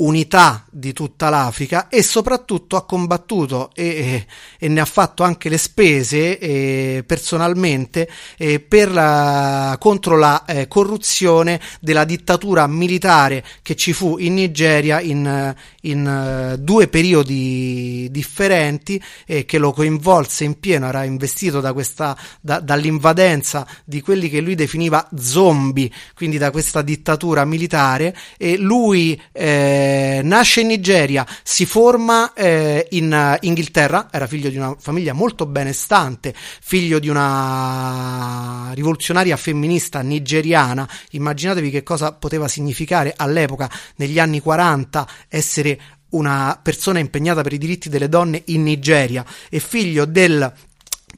unità 0.00 0.64
di 0.70 0.92
tutta 0.92 1.28
l'Africa 1.28 1.88
e 1.88 2.02
soprattutto 2.02 2.76
ha 2.76 2.84
combattuto 2.84 3.70
e, 3.74 3.84
e, 3.84 4.26
e 4.58 4.68
ne 4.68 4.80
ha 4.80 4.84
fatto 4.84 5.22
anche 5.22 5.48
le 5.48 5.58
spese 5.58 6.38
eh, 6.38 7.04
personalmente 7.06 8.08
eh, 8.36 8.60
per 8.60 8.90
la, 8.92 9.76
contro 9.78 10.16
la 10.16 10.44
eh, 10.44 10.68
corruzione 10.68 11.60
della 11.80 12.04
dittatura 12.04 12.66
militare 12.66 13.44
che 13.62 13.76
ci 13.76 13.92
fu 13.92 14.16
in 14.18 14.34
Nigeria 14.34 15.00
in, 15.00 15.54
in 15.82 16.06
eh, 16.06 16.58
due 16.58 16.88
periodi 16.88 18.08
differenti 18.10 19.00
eh, 19.26 19.44
che 19.44 19.58
lo 19.58 19.72
coinvolse 19.72 20.44
in 20.44 20.58
pieno, 20.58 20.88
era 20.88 21.04
investito 21.04 21.60
da 21.60 21.72
questa, 21.72 22.16
da, 22.40 22.60
dall'invadenza 22.60 23.66
di 23.84 24.00
quelli 24.00 24.28
che 24.28 24.40
lui 24.40 24.54
definiva 24.54 25.08
zombie, 25.16 25.90
quindi 26.14 26.38
da 26.38 26.50
questa 26.50 26.82
dittatura 26.82 27.44
militare 27.44 28.16
e 28.36 28.56
lui 28.56 29.20
eh, 29.32 30.20
nasce 30.22 30.60
in 30.60 30.68
Nigeria, 30.68 31.26
si 31.42 31.66
forma 31.66 32.32
eh, 32.32 32.86
in 32.90 33.38
Inghilterra, 33.40 34.08
era 34.10 34.26
figlio 34.26 34.50
di 34.50 34.56
una 34.56 34.74
famiglia 34.78 35.12
molto 35.12 35.46
benestante, 35.46 36.34
figlio 36.34 36.98
di 36.98 37.08
una 37.08 38.70
rivoluzionaria 38.74 39.36
femminista 39.36 40.00
nigeriana, 40.00 40.88
immaginatevi 41.10 41.70
che 41.70 41.82
cosa 41.82 42.12
poteva 42.12 42.48
significare 42.48 43.14
all'epoca, 43.16 43.70
negli 43.96 44.18
anni 44.18 44.40
40, 44.40 45.06
essere 45.28 45.69
una 46.10 46.58
persona 46.62 46.98
impegnata 46.98 47.42
per 47.42 47.52
i 47.52 47.58
diritti 47.58 47.88
delle 47.88 48.08
donne 48.08 48.42
in 48.46 48.62
Nigeria 48.62 49.24
e 49.48 49.60
figlio 49.60 50.04
del 50.04 50.52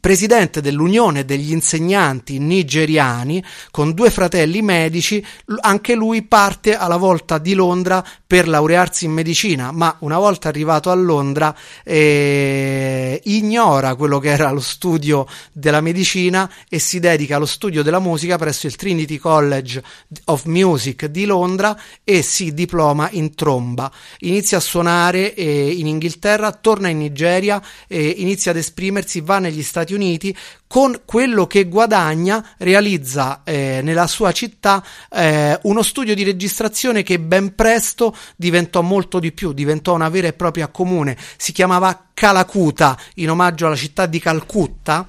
presidente 0.03 0.61
dell'Unione 0.61 1.25
degli 1.25 1.53
insegnanti 1.53 2.41
nigeriani, 2.41 3.41
con 3.71 3.95
due 3.95 4.11
fratelli 4.11 4.61
medici, 4.61 5.25
anche 5.61 5.95
lui 5.95 6.23
parte 6.23 6.75
alla 6.75 6.97
volta 6.97 7.39
di 7.39 7.55
Londra 7.55 8.05
per 8.27 8.49
laurearsi 8.49 9.05
in 9.05 9.13
medicina, 9.13 9.71
ma 9.71 9.95
una 10.01 10.19
volta 10.19 10.49
arrivato 10.49 10.91
a 10.91 10.95
Londra 10.95 11.57
eh, 11.85 13.21
ignora 13.27 13.95
quello 13.95 14.19
che 14.19 14.31
era 14.31 14.51
lo 14.51 14.59
studio 14.59 15.25
della 15.53 15.81
medicina 15.81 16.51
e 16.69 16.81
si 16.81 16.99
dedica 16.99 17.37
allo 17.37 17.47
studio 17.47 17.85
della 17.85 18.01
musica 18.01 18.37
presso 18.39 18.67
il 18.67 18.75
Trinity 18.75 19.19
College 19.19 19.81
of 20.25 20.47
Music 20.47 21.07
di 21.07 21.27
Londra 21.27 21.79
e 22.03 22.23
si 22.23 22.53
diploma 22.55 23.09
in 23.13 23.37
tromba. 23.37 23.89
Inizia 24.21 24.57
a 24.57 24.61
suonare 24.61 25.33
eh, 25.35 25.71
in 25.71 25.87
Inghilterra, 25.87 26.51
torna 26.51 26.89
in 26.89 26.99
Nigeria, 26.99 27.63
eh, 27.87 28.15
inizia 28.17 28.51
ad 28.51 28.57
esprimersi, 28.57 29.21
va 29.21 29.39
negli 29.39 29.63
Stati 29.63 29.91
Uniti, 29.93 30.37
con 30.67 31.03
quello 31.05 31.47
che 31.47 31.65
guadagna 31.65 32.55
realizza 32.59 33.43
eh, 33.45 33.81
nella 33.83 34.07
sua 34.07 34.33
città 34.33 34.85
eh, 35.11 35.59
uno 35.63 35.83
studio 35.83 36.15
di 36.15 36.23
registrazione 36.23 37.03
che 37.03 37.19
ben 37.21 37.55
presto 37.55 38.17
diventò 38.37 38.83
molto 38.83 39.19
di 39.19 39.33
più, 39.33 39.53
diventò 39.53 39.95
una 39.95 40.09
vera 40.09 40.29
e 40.29 40.33
propria 40.33 40.69
comune, 40.69 41.17
si 41.37 41.53
chiamava 41.53 42.09
Calacuta 42.15 42.99
in 43.17 43.31
omaggio 43.31 43.67
alla 43.67 43.77
città 43.77 44.07
di 44.07 44.19
Calcutta 44.19 45.07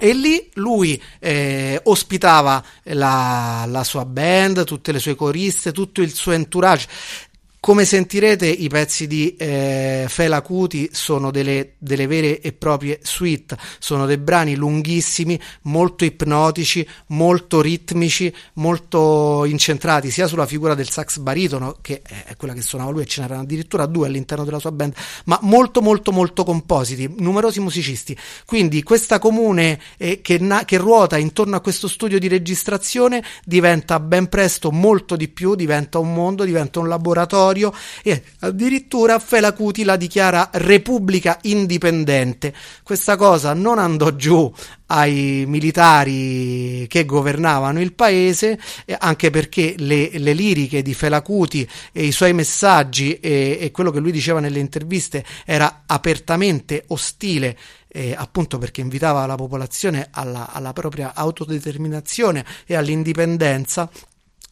e 0.00 0.12
lì 0.12 0.48
lui 0.54 1.00
eh, 1.18 1.80
ospitava 1.84 2.62
la, 2.84 3.64
la, 3.66 3.82
sua 3.82 4.04
band, 4.04 4.62
tutte 4.64 4.92
le 4.92 5.00
sue 5.00 5.16
coriste, 5.16 5.72
tutto 5.72 6.02
il 6.02 6.14
suo 6.14 6.32
entourage. 6.32 6.86
Come 7.60 7.84
sentirete, 7.84 8.46
i 8.46 8.68
pezzi 8.68 9.08
di 9.08 9.34
eh, 9.36 10.06
Fela 10.08 10.42
Kuti 10.42 10.90
sono 10.92 11.32
delle, 11.32 11.72
delle, 11.78 12.06
vere 12.06 12.40
e 12.40 12.52
proprie 12.52 13.00
suite, 13.02 13.58
sono 13.80 14.06
dei 14.06 14.16
brani 14.16 14.54
lunghissimi, 14.54 15.38
molto 15.62 16.04
ipnotici, 16.04 16.88
molto 17.08 17.60
ritmici, 17.60 18.32
molto 18.54 19.44
incentrati 19.44 20.08
sia 20.12 20.28
sulla 20.28 20.46
figura 20.46 20.76
del 20.76 20.88
sax 20.88 21.18
baritono, 21.18 21.76
che 21.82 22.00
è 22.02 22.36
quella 22.36 22.54
che 22.54 22.62
suonava 22.62 22.92
lui, 22.92 23.02
e 23.02 23.06
ce 23.06 23.22
n'erano 23.22 23.42
addirittura 23.42 23.86
due 23.86 24.06
all'interno 24.06 24.44
della 24.44 24.60
sua 24.60 24.70
band, 24.70 24.94
ma 25.24 25.38
molto, 25.42 25.82
molto, 25.82 26.12
molto 26.12 26.44
compositi, 26.44 27.12
numerosi 27.18 27.58
musicisti. 27.58 28.16
Quindi 28.46 28.84
questa 28.84 29.18
comune 29.18 29.80
eh, 29.96 30.20
che, 30.22 30.38
na- 30.38 30.64
che 30.64 30.76
ruota 30.76 31.18
intorno 31.18 31.56
a 31.56 31.60
questo 31.60 31.88
studio 31.88 32.20
di 32.20 32.28
registrazione 32.28 33.22
diventa 33.44 33.98
ben 33.98 34.28
presto 34.28 34.70
molto 34.70 35.16
di 35.16 35.26
più, 35.26 35.56
diventa 35.56 35.98
un 35.98 36.14
mondo, 36.14 36.44
diventa 36.44 36.78
un 36.78 36.86
laboratorio 36.86 37.46
e 38.02 38.22
addirittura 38.40 39.18
Fela 39.18 39.52
Kuti 39.52 39.84
la 39.84 39.96
dichiara 39.96 40.50
repubblica 40.52 41.38
indipendente. 41.42 42.54
Questa 42.82 43.16
cosa 43.16 43.54
non 43.54 43.78
andò 43.78 44.14
giù 44.14 44.52
ai 44.90 45.44
militari 45.46 46.86
che 46.88 47.04
governavano 47.04 47.80
il 47.80 47.92
paese, 47.92 48.58
anche 48.98 49.30
perché 49.30 49.74
le, 49.78 50.10
le 50.14 50.32
liriche 50.32 50.82
di 50.82 50.94
Fela 50.94 51.22
Kuti 51.22 51.68
e 51.92 52.04
i 52.04 52.12
suoi 52.12 52.32
messaggi 52.32 53.18
e, 53.20 53.58
e 53.60 53.70
quello 53.70 53.90
che 53.90 54.00
lui 54.00 54.12
diceva 54.12 54.40
nelle 54.40 54.58
interviste 54.58 55.24
era 55.44 55.82
apertamente 55.86 56.84
ostile 56.88 57.56
eh, 57.88 58.14
appunto 58.16 58.58
perché 58.58 58.80
invitava 58.80 59.24
la 59.26 59.34
popolazione 59.34 60.08
alla, 60.10 60.52
alla 60.52 60.72
propria 60.72 61.14
autodeterminazione 61.14 62.44
e 62.66 62.74
all'indipendenza 62.76 63.90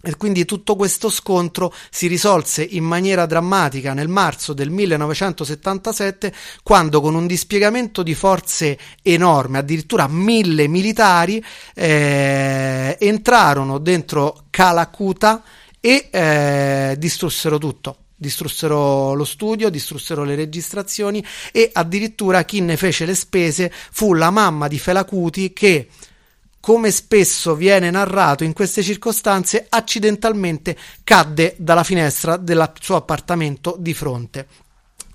e 0.07 0.17
quindi 0.17 0.45
tutto 0.45 0.77
questo 0.77 1.11
scontro 1.11 1.75
si 1.91 2.07
risolse 2.07 2.63
in 2.63 2.85
maniera 2.85 3.27
drammatica 3.27 3.93
nel 3.93 4.07
marzo 4.07 4.53
del 4.53 4.71
1977 4.71 6.33
quando 6.63 7.01
con 7.01 7.17
un 7.17 7.27
dispiegamento 7.27 8.05
di 8.05 8.15
forze 8.15 8.79
enorme, 9.03 9.59
addirittura 9.59 10.07
mille 10.07 10.69
militari, 10.69 11.45
eh, 11.75 12.97
entrarono 13.01 13.79
dentro 13.79 14.45
Calacuta 14.49 15.43
e 15.81 16.09
eh, 16.09 16.95
distrussero 16.97 17.59
tutto. 17.59 17.97
Distrussero 18.15 19.13
lo 19.13 19.25
studio, 19.25 19.69
distrussero 19.71 20.23
le 20.23 20.37
registrazioni 20.37 21.23
e 21.51 21.69
addirittura 21.73 22.45
chi 22.45 22.61
ne 22.61 22.77
fece 22.77 23.07
le 23.07 23.17
spese 23.17 23.73
fu 23.91 24.15
la 24.15 24.31
mamma 24.31 24.69
di 24.69 24.79
Felacuti 24.79 25.53
che 25.53 25.89
come 26.67 26.91
spesso 26.91 27.55
viene 27.55 27.93
narrato 27.93 28.43
in 28.43 28.53
queste 28.53 28.83
circostanze, 28.83 29.67
accidentalmente 29.69 30.77
cadde 31.05 31.55
dalla 31.59 31.85
finestra 31.85 32.37
del 32.37 32.73
suo 32.81 32.97
appartamento 32.97 33.77
di 33.79 33.95
fronte. 33.95 34.49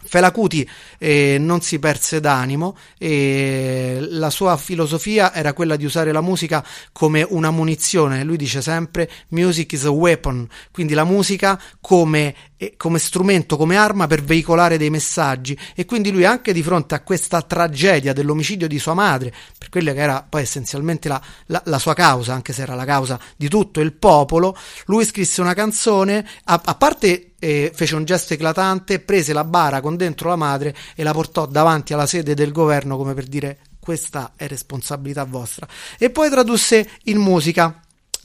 Felacuti 0.02 0.66
eh, 0.98 1.36
non 1.42 1.60
si 1.60 1.78
perse 1.78 2.22
d'animo 2.22 2.78
e 2.98 3.98
la 4.00 4.30
sua 4.30 4.56
filosofia 4.56 5.34
era 5.34 5.52
quella 5.52 5.76
di 5.76 5.84
usare 5.84 6.14
la 6.14 6.22
musica 6.22 6.66
come 6.94 7.22
una 7.22 7.52
munizione. 7.52 8.24
Lui 8.24 8.38
dice 8.38 8.62
sempre 8.62 9.10
music 9.30 9.74
is 9.74 9.84
a 9.84 9.92
weapon, 9.92 10.48
quindi 10.72 10.94
la 10.94 11.04
musica 11.04 11.62
come, 11.82 12.34
come 12.78 13.00
strumento, 13.00 13.58
come 13.58 13.76
arma 13.76 14.08
per 14.08 14.24
veicolare 14.24 14.78
dei 14.78 14.90
messaggi. 14.90 15.58
E 15.76 15.86
quindi 15.86 16.12
lui 16.12 16.26
anche 16.26 16.54
di 16.54 16.62
fronte 16.62 16.96
a 16.96 17.02
questa 17.02 17.42
tragedia 17.42 18.14
dell'omicidio 18.14 18.68
di 18.68 18.80
sua 18.80 18.94
madre, 18.94 19.34
per 19.58 19.70
quella 19.70 19.94
che 19.94 20.00
era 20.00 20.26
poi 20.28 20.42
essenzialmente 20.42 21.08
la, 21.08 21.22
la, 21.48 21.62
la 21.66 21.80
sua 21.80 21.94
causa, 21.94 22.34
anche 22.34 22.54
se 22.54 22.62
era 22.62 22.76
la 22.76 22.86
causa 22.86 23.20
di 23.36 23.48
tutto 23.48 23.80
il 23.80 23.94
popolo, 23.94 24.56
lui 24.86 25.06
scrisse 25.06 25.42
una 25.42 25.54
canzone, 25.54 26.28
a, 26.46 26.62
a 26.64 26.76
parte 26.76 27.34
eh, 27.40 27.72
fece 27.74 27.96
un 27.96 28.06
gesto 28.06 28.34
eclatante, 28.34 29.00
prese 29.00 29.34
la 29.34 29.44
bara 29.44 29.82
con 29.82 29.98
dentro 29.98 30.30
la 30.30 30.36
madre 30.36 30.76
e 30.96 31.04
la 31.04 31.12
portò 31.12 31.48
davanti 31.48 31.94
alla 31.94 32.06
sede 32.06 32.36
del 32.36 32.52
governo 32.52 32.98
come 32.98 33.16
per 33.16 33.26
dire 33.26 33.58
questa 33.82 34.34
è 34.36 34.48
responsabilità 34.48 35.24
vostra. 35.24 35.68
E 35.98 36.12
poi 36.12 36.30
tradusse 36.30 36.88
in 37.06 37.18
musica 37.18 37.81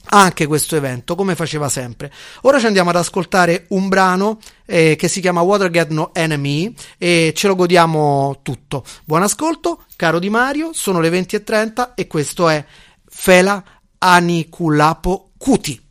anche 0.09 0.45
questo 0.45 0.75
evento, 0.75 1.15
come 1.15 1.35
faceva 1.35 1.69
sempre. 1.69 2.11
Ora 2.41 2.59
ci 2.59 2.65
andiamo 2.65 2.89
ad 2.89 2.95
ascoltare 2.95 3.65
un 3.69 3.87
brano 3.89 4.39
eh, 4.65 4.95
che 4.97 5.07
si 5.07 5.21
chiama 5.21 5.41
Watergate 5.41 5.93
No 5.93 6.13
Enemy 6.13 6.73
e 6.97 7.33
ce 7.35 7.47
lo 7.47 7.55
godiamo 7.55 8.39
tutto. 8.41 8.83
Buon 9.03 9.23
ascolto, 9.23 9.83
caro 9.95 10.19
Di 10.19 10.29
Mario, 10.29 10.71
sono 10.73 10.99
le 10.99 11.09
20.30 11.09 11.91
e 11.95 12.07
questo 12.07 12.49
è 12.49 12.63
Fela 13.05 13.63
Aniculapo 13.97 15.31
Cuti. 15.37 15.81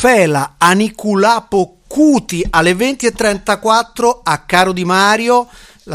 Fela 0.00 0.54
Aniculapo 0.56 1.80
Cuti 1.86 2.42
alle 2.48 2.72
20.34 2.72 4.20
a 4.22 4.38
Caro 4.46 4.72
Di 4.72 4.86
Mario 4.86 5.46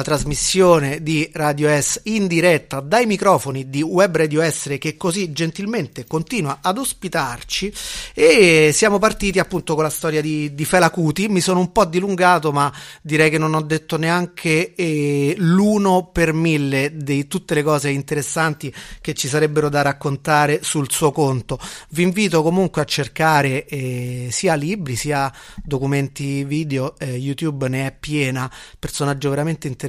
trasmissione 0.01 1.01
di 1.01 1.29
Radio 1.33 1.69
S 1.69 2.01
in 2.03 2.27
diretta 2.27 2.79
dai 2.81 3.05
microfoni 3.05 3.69
di 3.69 3.81
Web 3.81 4.17
Radio 4.17 4.41
Essere 4.41 4.77
che 4.77 4.97
così 4.97 5.31
gentilmente 5.31 6.05
continua 6.05 6.59
ad 6.61 6.77
ospitarci 6.77 7.73
e 8.13 8.71
siamo 8.73 8.99
partiti 8.99 9.39
appunto 9.39 9.73
con 9.75 9.83
la 9.83 9.89
storia 9.89 10.21
di, 10.21 10.53
di 10.53 10.65
Fela 10.65 10.89
Kuti. 10.89 11.29
Mi 11.29 11.41
sono 11.41 11.59
un 11.59 11.71
po' 11.71 11.85
dilungato, 11.85 12.51
ma 12.51 12.71
direi 13.01 13.29
che 13.29 13.37
non 13.37 13.53
ho 13.53 13.61
detto 13.61 13.97
neanche 13.97 14.73
eh, 14.75 15.35
l'uno 15.37 16.09
per 16.11 16.33
mille 16.33 16.91
di 16.95 17.27
tutte 17.27 17.53
le 17.53 17.63
cose 17.63 17.89
interessanti 17.89 18.73
che 19.01 19.13
ci 19.13 19.27
sarebbero 19.27 19.69
da 19.69 19.81
raccontare 19.81 20.59
sul 20.61 20.91
suo 20.91 21.11
conto. 21.11 21.59
Vi 21.89 22.03
invito 22.03 22.43
comunque 22.43 22.81
a 22.81 22.85
cercare 22.85 23.65
eh, 23.65 24.27
sia 24.31 24.55
libri 24.55 24.95
sia 24.95 25.31
documenti 25.63 26.43
video, 26.43 26.97
eh, 26.97 27.11
YouTube 27.11 27.67
ne 27.69 27.87
è 27.87 27.95
piena, 27.97 28.51
personaggio 28.77 29.29
veramente 29.29 29.67
interessante, 29.67 29.84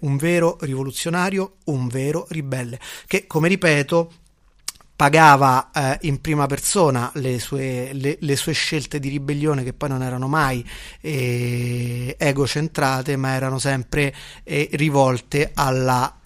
un 0.00 0.16
vero 0.16 0.56
rivoluzionario, 0.60 1.56
un 1.64 1.88
vero 1.88 2.26
ribelle, 2.30 2.80
che 3.06 3.26
come 3.26 3.48
ripeto 3.48 4.12
pagava 4.98 5.70
eh, 5.72 5.98
in 6.08 6.20
prima 6.20 6.46
persona 6.46 7.08
le 7.14 7.38
sue, 7.38 7.90
le, 7.92 8.16
le 8.18 8.34
sue, 8.34 8.52
scelte 8.52 8.98
di 8.98 9.08
ribellione 9.08 9.62
che 9.62 9.72
poi 9.72 9.90
non 9.90 10.02
erano 10.02 10.26
mai 10.26 10.68
eh, 11.00 12.16
egocentrate 12.18 13.14
ma 13.14 13.32
erano 13.32 13.60
sempre 13.60 14.12
eh, 14.42 14.68
rivolte 14.72 15.52
alla 15.54 16.18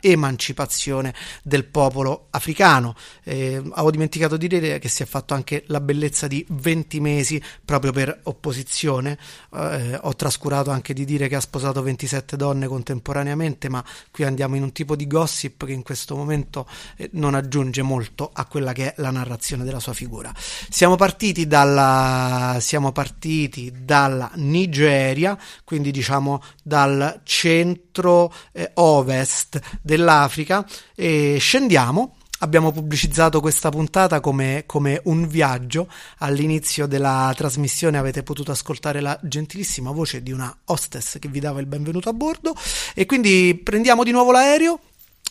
eh, 0.00 0.08
emancipazione 0.10 1.12
del 1.42 1.66
popolo 1.66 2.28
africano. 2.30 2.94
Eh, 3.24 3.56
avevo 3.56 3.90
dimenticato 3.90 4.38
di 4.38 4.48
dire 4.48 4.78
che 4.78 4.88
si 4.88 5.02
è 5.02 5.06
fatto 5.06 5.34
anche 5.34 5.64
la 5.66 5.80
bellezza 5.80 6.26
di 6.26 6.42
20 6.48 6.98
mesi 6.98 7.42
proprio 7.62 7.92
per 7.92 8.20
opposizione. 8.22 9.18
Eh, 9.54 9.98
ho 10.00 10.16
trascurato 10.16 10.70
anche 10.70 10.94
di 10.94 11.04
dire 11.04 11.28
che 11.28 11.36
ha 11.36 11.40
sposato 11.40 11.82
27 11.82 12.38
donne 12.38 12.68
contemporaneamente 12.68 13.68
ma 13.68 13.84
qui 14.10 14.24
andiamo 14.24 14.56
in 14.56 14.62
un 14.62 14.72
tipo 14.72 14.96
di 14.96 15.06
gossip 15.06 15.66
che 15.66 15.72
in 15.72 15.82
questo 15.82 16.16
momento 16.16 16.66
non 17.10 17.34
aggiunge 17.34 17.80
molto 17.82 18.30
a 18.32 18.46
quella 18.46 18.72
che 18.72 18.92
è 18.92 18.94
la 18.98 19.10
narrazione 19.10 19.64
della 19.64 19.80
sua 19.80 19.92
figura. 19.92 20.32
Siamo 20.36 20.96
partiti 20.96 21.46
dalla, 21.46 22.58
siamo 22.60 22.92
partiti 22.92 23.72
dalla 23.84 24.30
Nigeria, 24.34 25.38
quindi 25.64 25.90
diciamo 25.90 26.42
dal 26.62 27.20
centro 27.24 28.32
eh, 28.52 28.70
ovest 28.74 29.60
dell'Africa 29.82 30.66
e 30.94 31.36
scendiamo 31.38 32.16
abbiamo 32.42 32.72
pubblicizzato 32.72 33.40
questa 33.40 33.70
puntata 33.70 34.20
come, 34.20 34.64
come, 34.66 35.00
un 35.04 35.26
viaggio. 35.26 35.88
All'inizio 36.18 36.86
della 36.86 37.32
trasmissione 37.34 37.98
avete 37.98 38.22
potuto 38.22 38.50
ascoltare 38.50 39.00
la 39.00 39.18
gentilissima 39.22 39.90
voce 39.90 40.22
di 40.22 40.32
una 40.32 40.54
hostess 40.66 41.18
che 41.18 41.28
vi 41.28 41.40
dava 41.40 41.60
il 41.60 41.66
benvenuto 41.66 42.08
a 42.08 42.12
bordo. 42.12 42.54
E 42.94 43.06
quindi 43.06 43.58
prendiamo 43.62 44.04
di 44.04 44.10
nuovo 44.10 44.32
l'aereo 44.32 44.80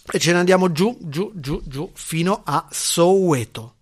e 0.09 0.19
ce 0.19 0.31
ne 0.31 0.39
andiamo 0.39 0.71
giù, 0.71 0.97
giù, 1.01 1.31
giù, 1.35 1.61
giù 1.65 1.91
fino 1.93 2.41
a 2.43 2.67
Soweto. 2.69 3.75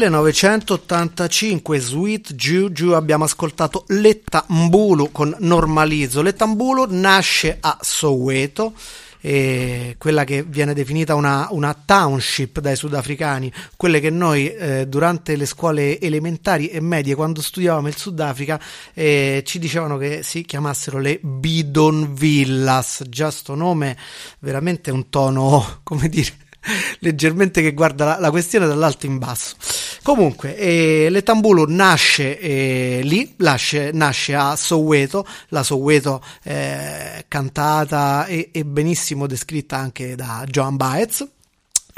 1985 0.00 1.78
Sweet 1.78 2.34
Juju 2.34 2.92
abbiamo 2.92 3.24
ascoltato 3.24 3.84
Letta 3.88 4.46
Mbulu 4.48 5.12
con 5.12 5.36
Normalizzo. 5.40 6.22
Letta 6.22 6.46
Mbulu 6.46 6.86
nasce 6.88 7.58
a 7.60 7.76
Soweto, 7.82 8.72
eh, 9.20 9.96
quella 9.98 10.24
che 10.24 10.42
viene 10.42 10.72
definita 10.72 11.14
una, 11.14 11.48
una, 11.50 11.74
township 11.74 12.60
dai 12.60 12.76
sudafricani, 12.76 13.52
quelle 13.76 14.00
che 14.00 14.08
noi 14.08 14.50
eh, 14.50 14.86
durante 14.88 15.36
le 15.36 15.44
scuole 15.44 16.00
elementari 16.00 16.68
e 16.68 16.80
medie, 16.80 17.14
quando 17.14 17.42
studiavamo 17.42 17.88
il 17.88 17.96
Sudafrica, 17.96 18.58
eh, 18.94 19.42
ci 19.44 19.58
dicevano 19.58 19.98
che 19.98 20.22
si 20.22 20.46
chiamassero 20.46 20.98
le 20.98 21.18
Bidon 21.20 22.14
Villas. 22.14 23.02
Già 23.06 23.30
sto 23.30 23.54
nome, 23.54 23.98
veramente 24.38 24.90
un 24.90 25.10
tono, 25.10 25.80
come 25.84 26.08
dire 26.08 26.48
leggermente 27.00 27.62
che 27.62 27.72
guarda 27.72 28.04
la, 28.04 28.18
la, 28.18 28.30
questione 28.30 28.66
dall'alto 28.66 29.06
in 29.06 29.18
basso. 29.18 29.56
Comunque, 30.02 30.56
eh, 30.56 31.08
l'Etambulu 31.10 31.64
nasce 31.68 32.38
eh, 32.38 33.00
lì, 33.02 33.34
nasce, 33.38 33.90
nasce, 33.92 34.34
a 34.34 34.56
Soweto, 34.56 35.26
la 35.48 35.62
Soweto 35.62 36.22
eh, 36.42 37.24
cantata 37.28 38.26
e, 38.26 38.50
e, 38.52 38.64
benissimo 38.64 39.26
descritta 39.26 39.76
anche 39.76 40.14
da 40.14 40.44
Joan 40.46 40.76
Baez. 40.76 41.26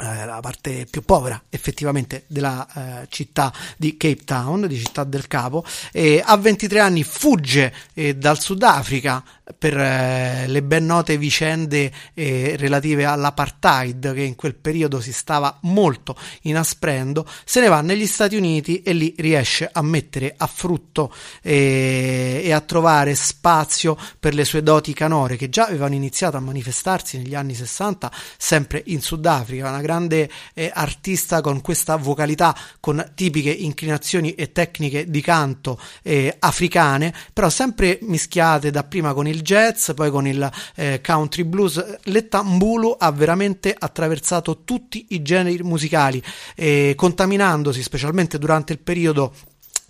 Eh, 0.03 0.25
la 0.25 0.41
parte 0.41 0.85
più 0.89 1.01
povera 1.03 1.41
effettivamente 1.49 2.25
della 2.27 2.67
eh, 3.03 3.07
città 3.07 3.53
di 3.77 3.95
Cape 3.95 4.25
Town, 4.25 4.67
di 4.67 4.77
Città 4.77 5.05
del 5.05 5.27
Capo, 5.27 5.63
e 5.93 6.21
a 6.23 6.35
23 6.35 6.79
anni 6.81 7.03
fugge 7.03 7.73
eh, 7.93 8.13
dal 8.13 8.37
Sudafrica 8.37 9.23
per 9.57 9.77
eh, 9.77 10.45
le 10.47 10.61
ben 10.61 10.85
note 10.85 11.17
vicende 11.17 11.89
eh, 12.13 12.55
relative 12.57 13.05
all'apartheid 13.05 14.13
che 14.13 14.23
in 14.23 14.35
quel 14.35 14.55
periodo 14.55 14.99
si 14.99 15.13
stava 15.13 15.57
molto 15.61 16.17
inasprendo, 16.41 17.25
se 17.45 17.61
ne 17.61 17.69
va 17.69 17.79
negli 17.79 18.05
Stati 18.05 18.35
Uniti 18.35 18.81
e 18.81 18.91
lì 18.91 19.15
riesce 19.17 19.69
a 19.71 19.81
mettere 19.81 20.33
a 20.35 20.47
frutto 20.47 21.13
e 21.41 22.51
a 22.53 22.59
trovare 22.59 23.15
spazio 23.15 23.97
per 24.19 24.33
le 24.33 24.43
sue 24.43 24.63
doti 24.63 24.93
canore 24.93 25.37
che 25.37 25.49
già 25.49 25.65
avevano 25.65 25.95
iniziato 25.95 26.35
a 26.35 26.41
manifestarsi 26.41 27.17
negli 27.17 27.35
anni 27.35 27.53
60 27.53 28.11
sempre 28.37 28.81
in 28.87 29.01
Sudafrica, 29.01 29.69
una 29.69 29.79
grande 29.79 29.91
eh, 30.01 30.71
artista 30.73 31.41
con 31.41 31.61
questa 31.61 31.95
vocalità 31.95 32.55
con 32.79 33.11
tipiche 33.15 33.51
inclinazioni 33.51 34.33
e 34.35 34.51
tecniche 34.51 35.09
di 35.09 35.21
canto 35.21 35.79
eh, 36.01 36.35
africane, 36.39 37.13
però 37.31 37.49
sempre 37.49 37.99
mischiate 38.01 38.71
dapprima 38.71 39.13
con 39.13 39.27
il 39.27 39.41
jazz, 39.41 39.91
poi 39.91 40.09
con 40.09 40.27
il 40.27 40.51
eh, 40.75 41.01
country 41.03 41.43
blues. 41.43 41.97
Letta 42.03 42.43
Mbulu 42.43 42.95
ha 42.97 43.11
veramente 43.11 43.75
attraversato 43.77 44.63
tutti 44.63 45.07
i 45.09 45.21
generi 45.21 45.63
musicali, 45.63 46.21
eh, 46.55 46.93
contaminandosi 46.95 47.81
specialmente 47.81 48.37
durante 48.37 48.73
il 48.73 48.79
periodo 48.79 49.33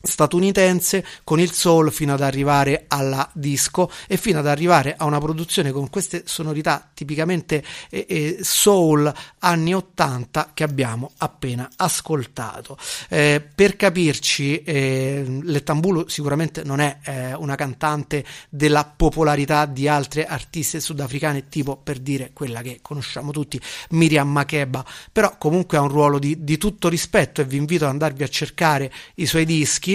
statunitense 0.06 1.06
con 1.24 1.40
il 1.40 1.54
soul 1.54 1.90
fino 1.90 2.14
ad 2.14 2.20
arrivare 2.20 2.84
alla 2.90 3.28
disco 3.32 3.90
e 4.06 4.18
fino 4.18 4.40
ad 4.40 4.48
arrivare 4.48 4.96
a 4.98 5.06
una 5.06 5.18
produzione 5.18 5.72
con 5.72 5.90
queste 5.90 6.24
sonorità 6.26 6.90
tipicamente 6.94 7.64
eh, 7.90 8.06
eh, 8.10 8.38
soul 8.42 9.12
anni 9.40 9.74
80 9.74 10.52
che 10.54 10.66
abbiamo 10.66 11.12
appena 11.20 11.70
ascoltato. 11.78 12.78
Eh, 13.08 13.42
per 13.56 13.78
capirci 13.78 14.62
eh, 14.64 15.24
Lettambulu 15.42 16.10
sicuramente 16.10 16.66
non 16.66 16.82
è 16.82 16.98
eh, 17.06 17.34
una 17.36 17.56
cantante 17.56 18.26
della 18.50 18.84
popolarità 18.84 19.66
di 19.66 19.88
altre 19.88 20.26
artiste 20.26 20.82
sudafricane 20.82 21.48
tipo 21.48 21.78
per 21.78 22.00
dire 22.00 22.32
quella 22.34 22.62
che 22.62 22.80
conosciamo 22.82 23.32
tutti 23.32 23.60
Miriam 23.92 24.30
Makeba. 24.30 24.84
Però 25.14 25.38
comunque 25.38 25.78
ha 25.78 25.82
un 25.82 25.88
ruolo 25.88 26.20
di, 26.20 26.44
di 26.44 26.58
tutto 26.58 26.90
rispetto 26.90 27.40
e 27.40 27.46
vi 27.46 27.56
invito 27.56 27.86
ad 27.86 27.92
andarvi 27.92 28.24
a 28.24 28.28
cercare 28.28 28.92
i 29.16 29.26
suoi 29.26 29.46
dischi 29.46 29.92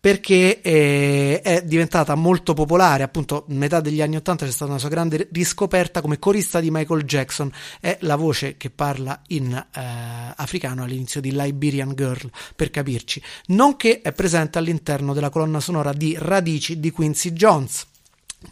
perché 0.00 0.62
eh, 0.62 1.40
è 1.42 1.62
diventata 1.62 2.14
molto 2.14 2.54
popolare, 2.54 3.02
appunto, 3.02 3.44
metà 3.48 3.80
degli 3.80 4.00
anni 4.00 4.16
Ottanta 4.16 4.46
c'è 4.46 4.50
stata 4.50 4.70
una 4.70 4.80
sua 4.80 4.88
grande 4.88 5.28
riscoperta 5.30 6.00
come 6.00 6.18
corista 6.18 6.58
di 6.58 6.70
Michael 6.70 7.02
Jackson, 7.02 7.52
è 7.80 7.98
la 8.00 8.16
voce 8.16 8.56
che 8.56 8.70
parla 8.70 9.20
in 9.28 9.52
eh, 9.52 9.80
africano 10.34 10.84
all'inizio 10.84 11.20
di 11.20 11.32
Liberian 11.32 11.92
Girl, 11.94 12.30
per 12.56 12.70
capirci, 12.70 13.22
nonché 13.48 14.00
è 14.00 14.12
presente 14.12 14.56
all'interno 14.56 15.12
della 15.12 15.28
colonna 15.28 15.60
sonora 15.60 15.92
di 15.92 16.16
Radici 16.18 16.80
di 16.80 16.90
Quincy 16.90 17.32
Jones 17.32 17.88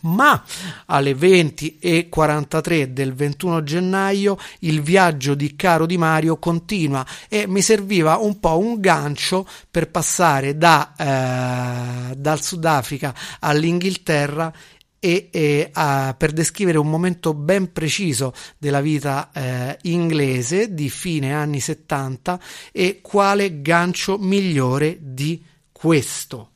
ma 0.01 0.42
alle 0.87 1.12
20.43 1.12 2.85
del 2.85 3.14
21 3.14 3.62
gennaio 3.62 4.38
il 4.61 4.83
viaggio 4.83 5.35
di 5.35 5.57
Caro 5.57 5.87
Di 5.87 5.96
Mario 5.96 6.38
continua 6.38 7.05
e 7.29 7.46
mi 7.46 7.62
serviva 7.62 8.16
un 8.16 8.38
po' 8.38 8.59
un 8.59 8.81
gancio 8.81 9.46
per 9.70 9.90
passare 9.90 10.57
da, 10.57 10.94
eh, 10.96 12.14
dal 12.16 12.42
Sudafrica 12.42 13.14
all'Inghilterra 13.40 14.53
e, 15.01 15.29
e 15.31 15.70
uh, 15.72 16.16
per 16.16 16.33
descrivere 16.33 16.79
un 16.79 16.88
momento 16.88 17.33
ben 17.35 17.72
preciso 17.72 18.35
della 18.59 18.81
vita 18.81 19.31
eh, 19.33 19.79
inglese 19.83 20.74
di 20.74 20.90
fine 20.90 21.33
anni 21.33 21.61
70 21.61 22.40
e 22.72 22.98
quale 23.01 23.62
gancio 23.62 24.18
migliore 24.18 24.98
di 25.01 25.42
questo. 25.70 26.51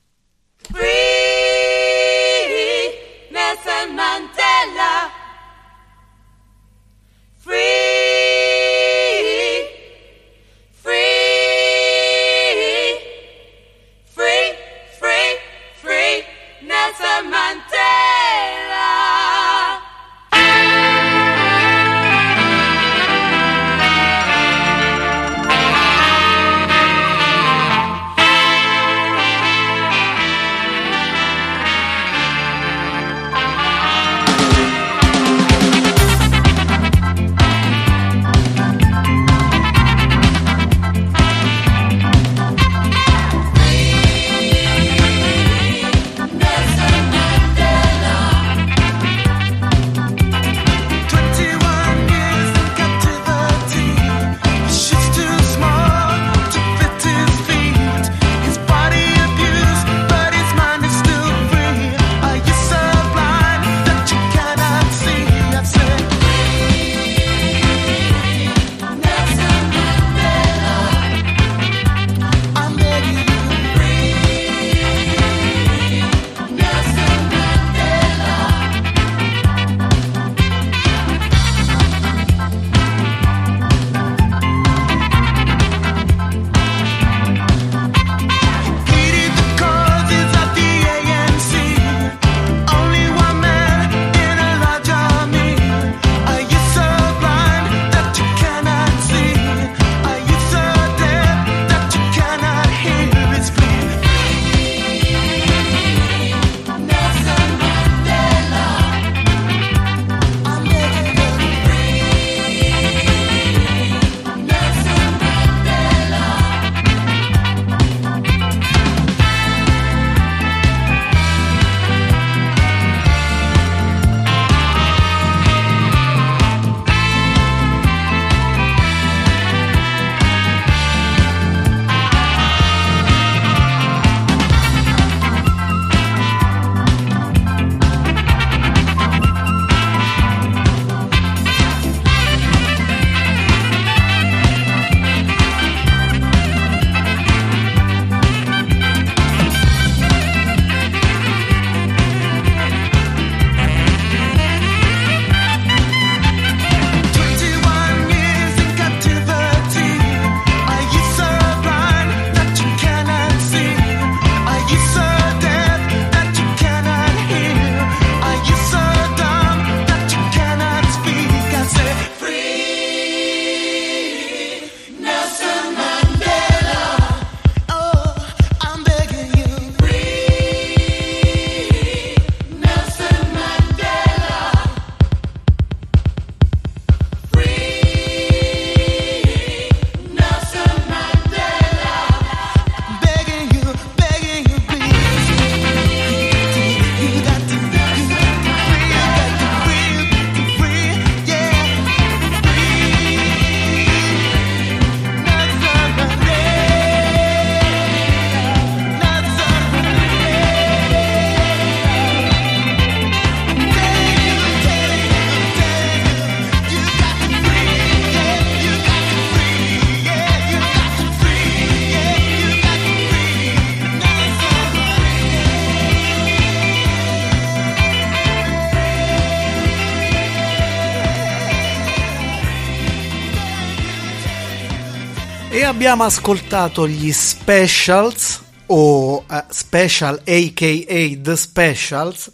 E 235.55 235.65
abbiamo 235.65 236.05
ascoltato 236.05 236.88
gli 236.88 237.12
Specials 237.12 238.41
o 238.69 239.23
eh, 239.31 239.45
Special 239.51 240.23
aka 240.25 241.21
The 241.21 241.37
Specials 241.37 242.33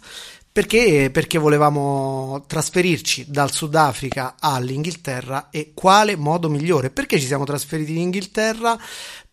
perché, 0.49 1.09
perché 1.11 1.37
volevamo 1.37 2.45
trasferirci 2.47 3.25
dal 3.27 3.51
Sudafrica 3.51 4.35
all'Inghilterra 4.39 5.49
e 5.51 5.71
quale 5.73 6.15
modo 6.15 6.49
migliore? 6.49 6.91
Perché 6.91 7.19
ci 7.19 7.25
siamo 7.25 7.43
trasferiti 7.43 7.91
in 7.91 7.97
Inghilterra? 7.97 8.77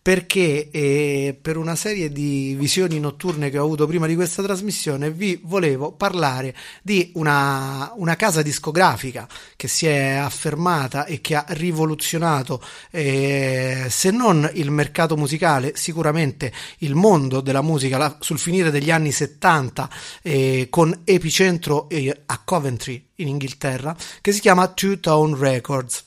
Perché 0.07 0.69
eh, 0.71 1.37
per 1.41 1.57
una 1.57 1.75
serie 1.75 2.09
di 2.13 2.55
visioni 2.57 2.97
notturne 2.97 3.49
che 3.49 3.57
ho 3.57 3.65
avuto 3.65 3.85
prima 3.87 4.07
di 4.07 4.15
questa 4.15 4.41
trasmissione 4.41 5.11
vi 5.11 5.37
volevo 5.43 5.91
parlare 5.91 6.55
di 6.81 7.11
una, 7.15 7.91
una 7.93 8.15
casa 8.15 8.41
discografica 8.41 9.27
che 9.57 9.67
si 9.67 9.85
è 9.85 10.11
affermata 10.11 11.03
e 11.03 11.19
che 11.19 11.35
ha 11.35 11.43
rivoluzionato 11.49 12.63
eh, 12.89 13.87
se 13.89 14.11
non 14.11 14.49
il 14.53 14.71
mercato 14.71 15.17
musicale 15.17 15.73
sicuramente 15.75 16.53
il 16.77 16.95
mondo 16.95 17.41
della 17.41 17.61
musica 17.61 17.97
la, 17.97 18.15
sul 18.21 18.39
finire 18.39 18.71
degli 18.71 18.91
anni 18.91 19.11
70 19.11 19.89
eh, 20.21 20.67
con 20.69 21.01
epicentro 21.03 21.89
eh, 21.89 22.21
a 22.27 22.41
Coventry 22.45 23.09
in 23.15 23.27
Inghilterra 23.27 23.93
che 24.21 24.31
si 24.31 24.39
chiama 24.39 24.69
Two 24.69 25.01
Tone 25.01 25.35
Records. 25.37 26.05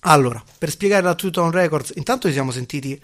Allora 0.00 0.42
per 0.58 0.70
spiegare 0.70 1.04
la 1.04 1.14
Two 1.14 1.30
Tone 1.30 1.52
Records 1.52 1.92
intanto 1.94 2.26
ci 2.26 2.32
siamo 2.32 2.50
sentiti 2.50 3.00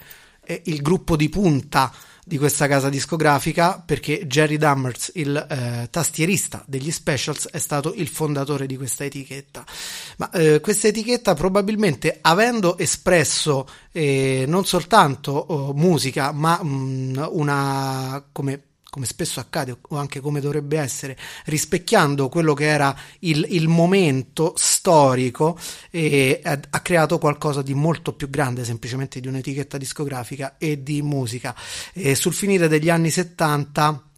eh, 0.53 0.62
il 0.67 0.83
gruppo 0.83 1.17
di 1.17 1.29
punta 1.29 1.93
di 2.25 2.38
questa 2.38 2.69
casa 2.69 2.88
discografica 2.88 3.83
perché 3.85 4.27
Jerry 4.27 4.57
Dammers, 4.57 5.11
il 5.15 5.35
eh, 5.37 5.88
tastierista 5.91 6.62
degli 6.67 6.91
Specials, 6.91 7.49
è 7.49 7.59
stato 7.59 7.93
il 7.95 8.07
fondatore 8.07 8.67
di 8.67 8.77
questa 8.77 9.05
etichetta. 9.05 9.65
Ma 10.19 10.31
eh, 10.31 10.61
questa 10.61 10.88
etichetta 10.88 11.35
probabilmente 11.35 12.19
avendo 12.21 12.79
espresso 12.79 13.67
eh, 13.91 14.45
non 14.47 14.65
soltanto 14.65 15.33
oh, 15.33 15.73
musica, 15.75 16.31
ma 16.33 16.62
mh, 16.62 17.29
una 17.33 18.25
come 18.31 18.62
come 18.93 19.07
spesso 19.07 19.41
accade 19.41 19.79
o 19.89 19.97
anche 19.97 20.21
come 20.21 20.38
dovrebbe 20.38 20.79
essere, 20.79 21.17
rispecchiando 21.47 22.29
quello 22.29 22.53
che 22.53 22.67
era 22.67 22.95
il, 23.21 23.47
il 23.49 23.67
momento 23.67 24.53
storico, 24.55 25.59
e 25.90 26.43
ha 26.45 26.81
creato 26.81 27.17
qualcosa 27.17 27.63
di 27.63 27.73
molto 27.73 28.13
più 28.13 28.29
grande 28.29 28.67
semplicemente 28.67 29.19
di 29.19 29.29
un'etichetta 29.29 29.79
discografica 29.79 30.57
e 30.59 30.83
di 30.83 31.01
musica. 31.01 31.57
E 31.95 32.15
sul 32.15 32.35
finire 32.35 32.69
degli 32.69 32.90
anni 32.90 33.09
70 33.09 34.12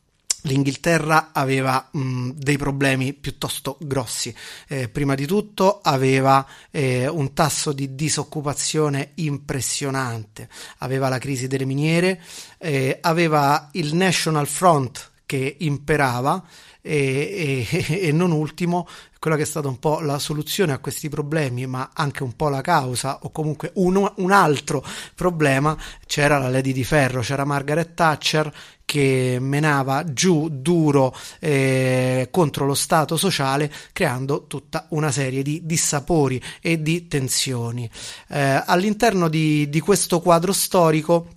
l'Inghilterra 0.45 1.31
aveva 1.33 1.89
mh, 1.91 2.31
dei 2.31 2.57
problemi 2.57 3.13
piuttosto 3.13 3.77
grossi. 3.81 4.35
Eh, 4.69 4.89
prima 4.89 5.15
di 5.15 5.27
tutto 5.27 5.81
aveva 5.83 6.47
eh, 6.71 7.07
un 7.09 7.33
tasso 7.33 7.73
di 7.73 7.95
disoccupazione 7.95 9.13
impressionante, 9.17 10.49
aveva 10.79 11.09
la 11.09 11.19
crisi 11.19 11.47
delle 11.47 11.65
miniere, 11.65 12.21
eh, 12.59 12.99
aveva 13.01 13.69
il 13.73 13.95
National 13.95 14.47
Front 14.47 15.13
che 15.27 15.57
imperava 15.61 16.45
e, 16.81 17.67
e, 17.71 17.99
e, 18.09 18.13
non 18.13 18.31
ultimo 18.31 18.87
quella 19.25 19.39
che 19.39 19.45
è 19.45 19.47
stata 19.47 19.69
un 19.69 19.79
po' 19.79 20.01
la 20.01 20.19
soluzione 20.19 20.75
a 20.75 20.79
questi 20.81 21.09
problemi 21.09 21.67
ma 21.67 21.93
anche 21.95 22.23
un 22.23 22.37
po' 22.37 22.51
la 22.51 22.61
causa 22.61 23.21
o 23.23 23.31
comunque 23.31 23.71
un, 23.77 24.13
un 24.17 24.31
altro 24.31 24.85
problema 25.15 25.75
c'era 26.05 26.37
la 26.37 26.51
Lady 26.51 26.73
di 26.73 26.85
Ferro 26.85 27.23
c'era 27.23 27.47
Margaret 27.47 27.95
Thatcher 27.95 28.53
che 28.85 29.39
menava 29.41 30.13
giù 30.13 30.51
duro 30.51 31.17
eh, 31.39 32.29
contro 32.31 32.67
lo 32.67 32.75
Stato 32.75 33.17
sociale, 33.17 33.73
creando 33.95 34.45
tutta 34.47 34.89
una 34.91 35.11
serie 35.11 35.43
di 35.43 35.63
dissapori 35.65 36.41
e 36.61 36.83
di 36.83 37.09
tensioni. 37.09 37.89
Eh, 38.29 38.63
all'interno 38.67 39.29
di, 39.29 39.71
di 39.71 39.81
questo 39.81 40.21
quadro 40.21 40.53
storico 40.53 41.29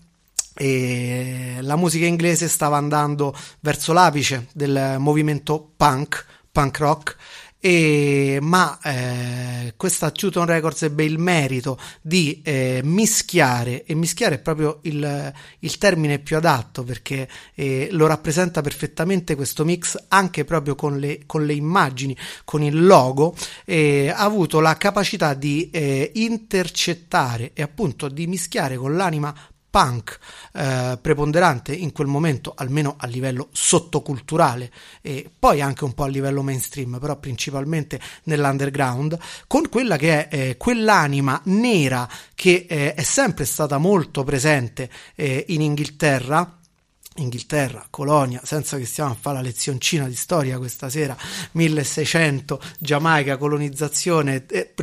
e 0.53 1.59
la 1.61 1.77
musica 1.77 2.05
inglese 2.05 2.49
stava 2.49 2.75
andando 2.75 3.33
verso 3.61 3.93
l'apice 3.93 4.47
del 4.51 4.97
movimento 4.99 5.71
punk, 5.77 6.25
punk 6.51 6.77
rock, 6.79 7.15
e, 7.59 8.37
ma 8.41 8.79
eh, 8.83 9.73
questa 9.75 10.11
Tuton 10.11 10.45
Records 10.45 10.83
ebbe 10.83 11.03
il 11.03 11.17
merito 11.17 11.79
di 12.01 12.41
eh, 12.43 12.81
mischiare, 12.83 13.83
e 13.83 13.95
mischiare 13.95 14.35
è 14.35 14.39
proprio 14.39 14.79
il, 14.83 15.33
il 15.59 15.77
termine 15.77 16.19
più 16.19 16.37
adatto 16.37 16.83
perché 16.83 17.27
eh, 17.55 17.89
lo 17.91 18.05
rappresenta 18.07 18.61
perfettamente 18.61 19.35
questo 19.35 19.65
mix 19.65 20.05
anche 20.09 20.45
proprio 20.45 20.75
con 20.75 20.97
le, 20.97 21.21
con 21.25 21.45
le 21.45 21.53
immagini, 21.53 22.15
con 22.45 22.61
il 22.63 22.85
logo, 22.85 23.35
ha 23.67 24.15
avuto 24.15 24.59
la 24.59 24.77
capacità 24.77 25.33
di 25.33 25.69
eh, 25.71 26.11
intercettare 26.15 27.51
e 27.53 27.61
appunto 27.61 28.07
di 28.07 28.27
mischiare 28.27 28.77
con 28.77 28.95
l'anima 28.95 29.33
punk 29.69 30.17
eh, 30.53 30.97
preponderante 30.99 31.73
in 31.73 31.91
quel 31.91 32.07
momento, 32.07 32.53
almeno 32.55 32.95
a 32.97 33.05
livello 33.05 33.49
sottoculturale 33.51 34.71
e 35.01 35.29
poi 35.37 35.61
anche 35.61 35.83
un 35.83 35.93
po' 35.93 36.03
a 36.03 36.07
livello 36.07 36.41
mainstream, 36.41 36.97
però 36.99 37.17
principalmente 37.17 37.99
nell'underground, 38.23 39.17
con 39.47 39.69
quella 39.69 39.97
che 39.97 40.27
è 40.27 40.35
eh, 40.35 40.57
quell'anima 40.57 41.39
nera 41.45 42.09
che 42.33 42.65
eh, 42.67 42.93
è 42.93 43.03
sempre 43.03 43.45
stata 43.45 43.77
molto 43.77 44.23
presente 44.23 44.89
eh, 45.15 45.45
in 45.49 45.61
Inghilterra. 45.61 46.53
Inghilterra, 47.19 47.87
Colonia, 47.89 48.41
senza 48.43 48.77
che 48.77 48.85
stiamo 48.85 49.09
a 49.09 49.17
fare 49.19 49.37
la 49.37 49.41
lezioncina 49.41 50.07
di 50.07 50.15
storia 50.15 50.59
questa 50.59 50.87
sera, 50.87 51.17
1600, 51.53 52.61
Giamaica, 52.77 53.37
colonizzazione, 53.37 54.45
eh, 54.45 54.73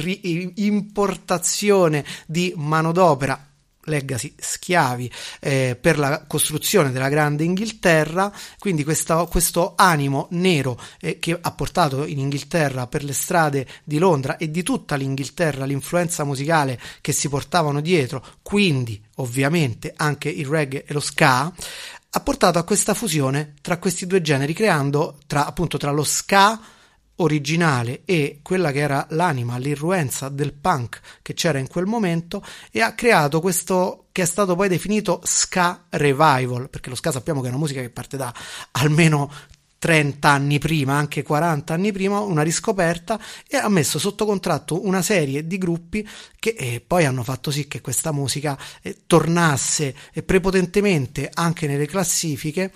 importazione 0.56 2.04
di 2.26 2.52
manodopera 2.56 3.53
legacy 3.84 4.34
schiavi 4.36 5.10
eh, 5.40 5.76
per 5.80 5.98
la 5.98 6.24
costruzione 6.26 6.90
della 6.90 7.08
grande 7.08 7.44
Inghilterra. 7.44 8.32
Quindi 8.58 8.84
questa, 8.84 9.24
questo 9.26 9.74
animo 9.76 10.28
nero 10.30 10.80
eh, 11.00 11.18
che 11.18 11.38
ha 11.40 11.52
portato 11.52 12.04
in 12.06 12.18
Inghilterra 12.18 12.86
per 12.86 13.04
le 13.04 13.12
strade 13.12 13.66
di 13.84 13.98
Londra 13.98 14.36
e 14.36 14.50
di 14.50 14.62
tutta 14.62 14.96
l'Inghilterra 14.96 15.64
l'influenza 15.64 16.24
musicale 16.24 16.80
che 17.00 17.12
si 17.12 17.28
portavano 17.28 17.80
dietro 17.80 18.24
quindi 18.42 19.02
ovviamente 19.16 19.92
anche 19.96 20.28
il 20.28 20.46
reggae 20.46 20.84
e 20.84 20.92
lo 20.92 21.00
ska 21.00 21.52
ha 22.16 22.20
portato 22.20 22.58
a 22.58 22.64
questa 22.64 22.94
fusione 22.94 23.54
tra 23.60 23.78
questi 23.78 24.06
due 24.06 24.20
generi 24.20 24.52
creando 24.52 25.18
tra, 25.26 25.46
appunto 25.46 25.78
tra 25.78 25.90
lo 25.90 26.04
ska 26.04 26.60
originale 27.16 28.02
e 28.04 28.40
quella 28.42 28.72
che 28.72 28.80
era 28.80 29.06
l'anima, 29.10 29.58
l'irruenza 29.58 30.28
del 30.28 30.52
punk 30.52 31.00
che 31.22 31.34
c'era 31.34 31.58
in 31.58 31.68
quel 31.68 31.86
momento 31.86 32.44
e 32.70 32.80
ha 32.80 32.94
creato 32.94 33.40
questo 33.40 34.06
che 34.12 34.22
è 34.22 34.26
stato 34.26 34.54
poi 34.54 34.68
definito 34.68 35.20
ska 35.24 35.86
revival, 35.90 36.68
perché 36.70 36.88
lo 36.88 36.94
ska 36.94 37.10
sappiamo 37.10 37.40
che 37.40 37.46
è 37.46 37.50
una 37.50 37.58
musica 37.58 37.80
che 37.80 37.90
parte 37.90 38.16
da 38.16 38.32
almeno 38.72 39.30
30 39.84 40.26
anni 40.30 40.58
prima, 40.58 40.94
anche 40.94 41.22
40 41.22 41.74
anni 41.74 41.92
prima, 41.92 42.20
una 42.20 42.40
riscoperta 42.40 43.20
e 43.46 43.58
ha 43.58 43.68
messo 43.68 43.98
sotto 43.98 44.24
contratto 44.24 44.86
una 44.86 45.02
serie 45.02 45.46
di 45.46 45.58
gruppi 45.58 46.08
che 46.38 46.54
eh, 46.56 46.82
poi 46.84 47.04
hanno 47.04 47.22
fatto 47.22 47.50
sì 47.50 47.68
che 47.68 47.82
questa 47.82 48.10
musica 48.10 48.56
eh, 48.80 49.00
tornasse 49.06 49.94
eh, 50.14 50.22
prepotentemente 50.22 51.30
anche 51.34 51.66
nelle 51.66 51.84
classifiche 51.84 52.72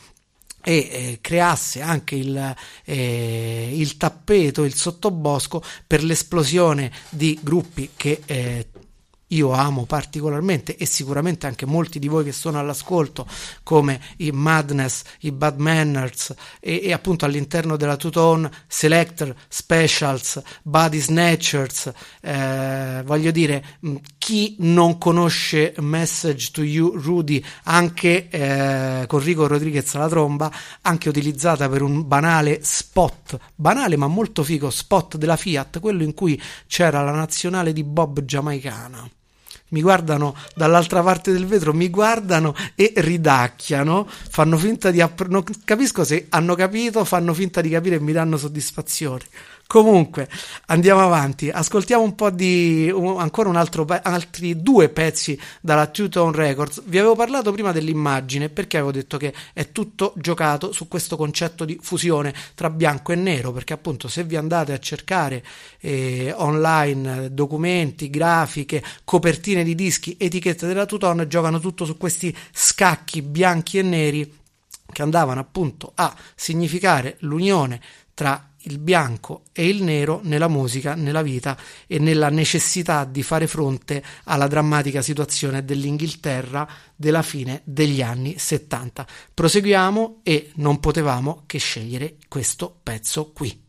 e 0.63 0.77
eh, 0.77 1.19
creasse 1.21 1.81
anche 1.81 2.15
il, 2.17 2.55
eh, 2.85 3.71
il, 3.73 3.97
tappeto, 3.97 4.65
il 4.65 4.75
sottobosco 4.75 5.63
per 5.87 6.03
l'esplosione 6.03 6.93
di 7.09 7.39
gruppi 7.43 7.91
che 7.97 8.21
eh, 8.27 8.67
io 9.29 9.53
amo 9.53 9.85
particolarmente 9.85 10.77
e 10.77 10.87
sicuramente 10.87 11.47
anche 11.47 11.67
molti 11.67 11.99
di 11.99 12.09
voi 12.09 12.25
che 12.25 12.33
sono 12.33 12.59
all'ascolto 12.59 13.27
come 13.63 14.01
i 14.19 14.31
Madness, 14.31 15.03
i 15.21 15.33
Bad 15.33 15.59
Manners 15.59 16.35
e, 16.61 16.81
e 16.85 16.93
appunto 16.93 17.25
all'interno 17.25 17.77
della 17.77 17.97
Two-Tone 17.97 18.51
Selector, 18.67 19.35
Specials, 19.49 20.41
Body 20.63 21.01
Snatchers 21.01 21.93
eh, 22.23 23.03
voglio 23.05 23.31
dire 23.31 23.79
chi 24.17 24.57
non 24.61 24.99
conosce 24.99 25.75
Message 25.79 26.51
to 26.53 26.63
You 26.63 26.97
Rudy 26.97 27.43
anche 27.65 28.29
eh, 28.29 29.05
con 29.07 29.21
Rico 29.21 29.47
Rodriguez 29.47 29.95
alla 29.95 30.09
tromba 30.09 30.51
anche 30.83 31.09
utilizzata 31.09 31.69
per 31.69 31.83
un 31.83 32.07
banale 32.07 32.61
spot 32.63 33.39
banale 33.55 33.97
ma 33.97 34.07
molto 34.07 34.43
figo 34.43 34.71
spot 34.71 35.17
della 35.17 35.37
Fiat 35.37 35.81
quello 35.81 36.03
in 36.03 36.15
cui 36.15 36.41
c'era 36.67 37.03
la 37.03 37.13
nazionale 37.13 37.73
di 37.73 37.85
Bob 37.85 38.25
giamaicana 38.25 39.09
mi 39.71 39.83
guardano 39.83 40.35
dall'altra 40.55 41.03
parte 41.03 41.33
del 41.33 41.47
vetro, 41.47 41.73
mi 41.75 41.89
guardano 41.91 42.55
e 42.75 42.93
ridacchiano, 42.97 44.09
fanno 44.09 44.57
finta 44.57 44.91
di... 44.91 45.01
App- 45.01 45.27
non 45.27 45.45
capisco 45.65 46.05
se 46.05 46.27
hanno 46.31 46.55
capito, 46.55 47.05
fanno 47.05 47.35
finta 47.35 47.61
di 47.61 47.69
capire 47.69 47.97
e 47.97 48.01
mi 48.01 48.13
danno 48.13 48.37
soddisfazione. 48.37 49.25
Comunque, 49.69 50.31
andiamo 50.69 51.03
avanti. 51.03 51.51
Ascoltiamo 51.51 52.03
un 52.03 52.15
po' 52.15 52.31
di 52.31 52.91
un- 52.91 53.21
ancora 53.21 53.51
un 53.51 53.57
altro 53.57 53.85
altri 54.01 54.63
due 54.63 54.89
pezzi 54.89 55.39
dalla 55.61 55.87
Two 55.89 56.09
Tone 56.09 56.35
Records. 56.35 56.83
Vi 56.87 56.97
avevo 56.97 57.15
parlato 57.15 57.53
prima 57.53 57.71
dell'immagine 57.71 58.49
perché 58.49 58.79
avevo 58.79 58.93
detto 58.93 59.19
che 59.19 59.35
è 59.53 59.71
tutto 59.71 60.15
giocato 60.17 60.73
su 60.73 60.89
questo 60.89 61.19
concetto 61.19 61.67
di 61.67 61.79
fusione 61.83 62.33
tra 62.55 62.71
bianco 62.71 63.13
e 63.13 63.17
nero. 63.17 63.53
Perché, 63.53 63.75
appunto, 63.75 64.09
se 64.09 64.25
vi 64.25 64.37
andate 64.37 64.73
a 64.73 64.79
cercare 64.79 65.45
eh, 65.81 66.33
online 66.35 67.35
documenti, 67.35 68.09
grafiche, 68.09 68.83
copertine 69.05 69.65
di 69.65 69.75
dischi, 69.75 70.17
etichette 70.19 70.67
della 70.67 70.87
Two 70.87 70.97
Tone, 70.97 71.27
giocano 71.27 71.61
tutto 71.61 71.85
su 71.85 71.99
questi 71.99 72.35
scacchi 72.53 73.21
bianchi 73.21 73.77
e 73.77 73.83
neri 73.83 74.37
che 74.91 75.03
andavano 75.03 75.41
appunto 75.41 75.93
a 75.95 76.17
significare 76.35 77.17
l'unione 77.21 77.79
tra 78.15 78.48
il 78.69 78.79
bianco 78.79 79.45
e 79.53 79.67
il 79.69 79.83
nero 79.83 80.21
nella 80.23 80.49
musica, 80.49 80.95
nella 80.95 81.23
vita 81.23 81.57
e 81.87 81.99
nella 81.99 82.29
necessità 82.29 83.05
di 83.05 83.23
fare 83.23 83.47
fronte 83.47 84.03
alla 84.25 84.47
drammatica 84.47 85.03
situazione 85.03 85.65
dell'Inghilterra 85.65 86.69
della 86.95 87.23
fine 87.23 87.63
degli 87.65 88.03
anni 88.03 88.39
70. 88.39 89.07
Proseguiamo 89.35 90.21
e 90.23 90.51
non 90.57 90.81
potevamo 90.81 91.45
che 91.47 91.59
scegliere 91.59 92.17
questo 92.29 92.79
pezzo 92.83 93.33
qui. 93.33 93.67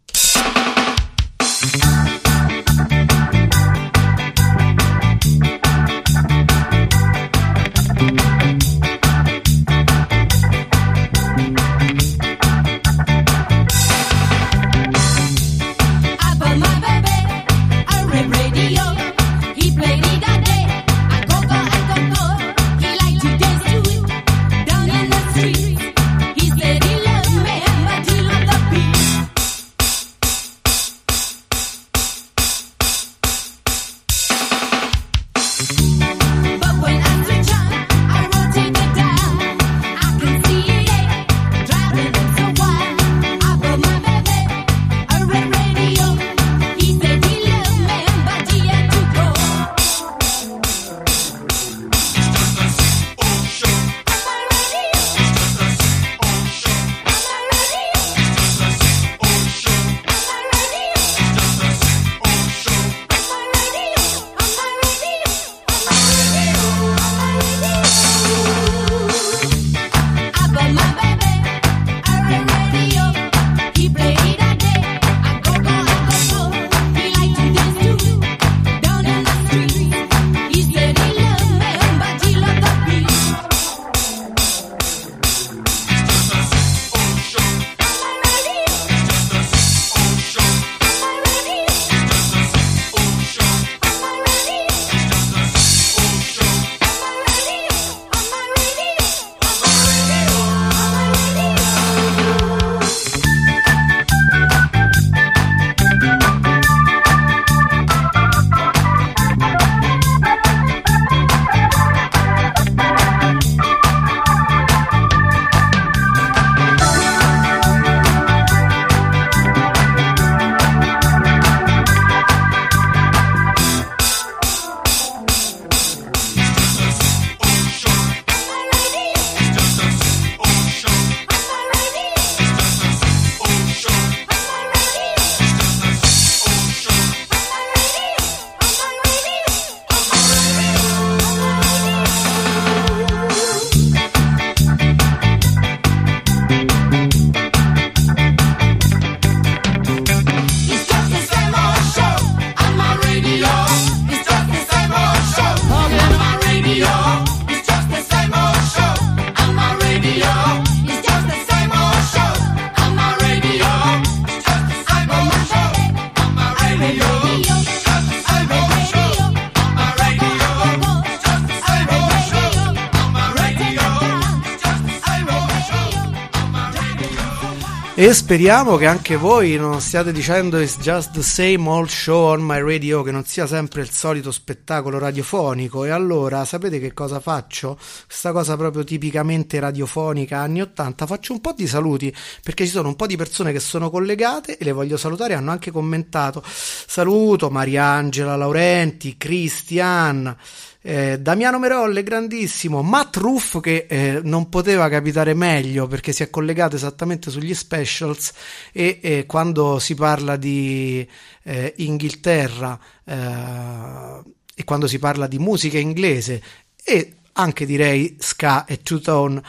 E 177.99 178.13
speriamo 178.13 178.77
che 178.77 178.85
anche 178.85 179.17
voi 179.17 179.57
non 179.57 179.81
stiate 179.81 180.13
dicendo 180.13 180.57
it's 180.57 180.79
just 180.79 181.11
the 181.11 181.21
same 181.21 181.67
old 181.67 181.89
show 181.89 182.31
on 182.31 182.41
my 182.41 182.61
radio, 182.61 183.01
che 183.03 183.11
non 183.11 183.25
sia 183.25 183.45
sempre 183.45 183.81
il 183.81 183.89
solito 183.89 184.31
spettacolo 184.31 184.97
radiofonico. 184.99 185.83
E 185.83 185.89
allora 185.89 186.45
sapete 186.45 186.79
che 186.79 186.93
cosa 186.93 187.19
faccio? 187.19 187.77
Questa 188.05 188.31
cosa 188.31 188.55
proprio 188.55 188.85
tipicamente 188.85 189.59
radiofonica 189.59 190.37
anni 190.39 190.61
80. 190.61 191.05
Faccio 191.05 191.33
un 191.33 191.41
po' 191.41 191.51
di 191.51 191.67
saluti 191.67 192.15
perché 192.41 192.63
ci 192.63 192.71
sono 192.71 192.87
un 192.87 192.95
po' 192.95 193.05
di 193.05 193.17
persone 193.17 193.51
che 193.51 193.59
sono 193.59 193.89
collegate 193.89 194.57
e 194.57 194.63
le 194.63 194.71
voglio 194.71 194.95
salutare. 194.95 195.33
Hanno 195.33 195.51
anche 195.51 195.69
commentato. 195.69 196.41
Saluto 196.45 197.49
Mariangela 197.49 198.37
Laurenti, 198.37 199.17
Cristian. 199.17 200.37
Eh, 200.81 201.19
Damiano 201.19 201.59
Merolle, 201.59 202.03
grandissimo, 202.03 202.81
Matt 202.81 203.17
Ruff 203.17 203.59
che 203.59 203.85
eh, 203.89 204.21
non 204.23 204.47
poteva 204.47 204.87
capitare 204.87 205.33
meglio 205.33 205.87
perché 205.87 206.13
si 206.13 206.23
è 206.23 206.29
collegato 206.29 206.77
esattamente 206.77 207.29
sugli 207.29 207.53
specials 207.53 208.31
e 208.71 208.99
eh, 209.01 209.25
quando 209.25 209.77
si 209.79 209.93
parla 209.93 210.37
di 210.37 211.05
eh, 211.43 211.73
Inghilterra 211.77 212.79
eh, 213.03 214.21
e 214.55 214.63
quando 214.63 214.87
si 214.87 214.99
parla 214.99 215.27
di 215.27 215.37
musica 215.37 215.77
inglese 215.77 216.41
e 216.81 217.15
anche 217.33 217.65
direi 217.65 218.15
ska 218.17 218.63
e 218.63 218.81
two 218.81 218.99
tone 218.99 219.41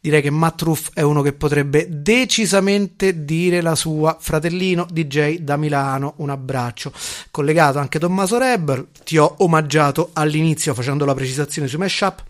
direi 0.00 0.22
che 0.22 0.30
Matt 0.30 0.62
Ruff 0.62 0.88
è 0.94 1.02
uno 1.02 1.22
che 1.22 1.32
potrebbe 1.32 1.86
decisamente 1.88 3.24
dire 3.24 3.60
la 3.60 3.74
sua. 3.74 4.16
Fratellino 4.18 4.86
DJ 4.90 5.38
da 5.38 5.56
Milano 5.56 6.14
un 6.18 6.30
abbraccio. 6.30 6.92
Collegato 7.30 7.78
anche 7.78 7.98
Tommaso 7.98 8.38
Rebel 8.38 8.88
ti 9.04 9.18
ho 9.18 9.34
omaggiato 9.38 10.10
all'inizio 10.12 10.74
facendo 10.74 11.04
la 11.04 11.14
precisazione 11.14 11.68
sui 11.68 11.78
mashup. 11.78 12.24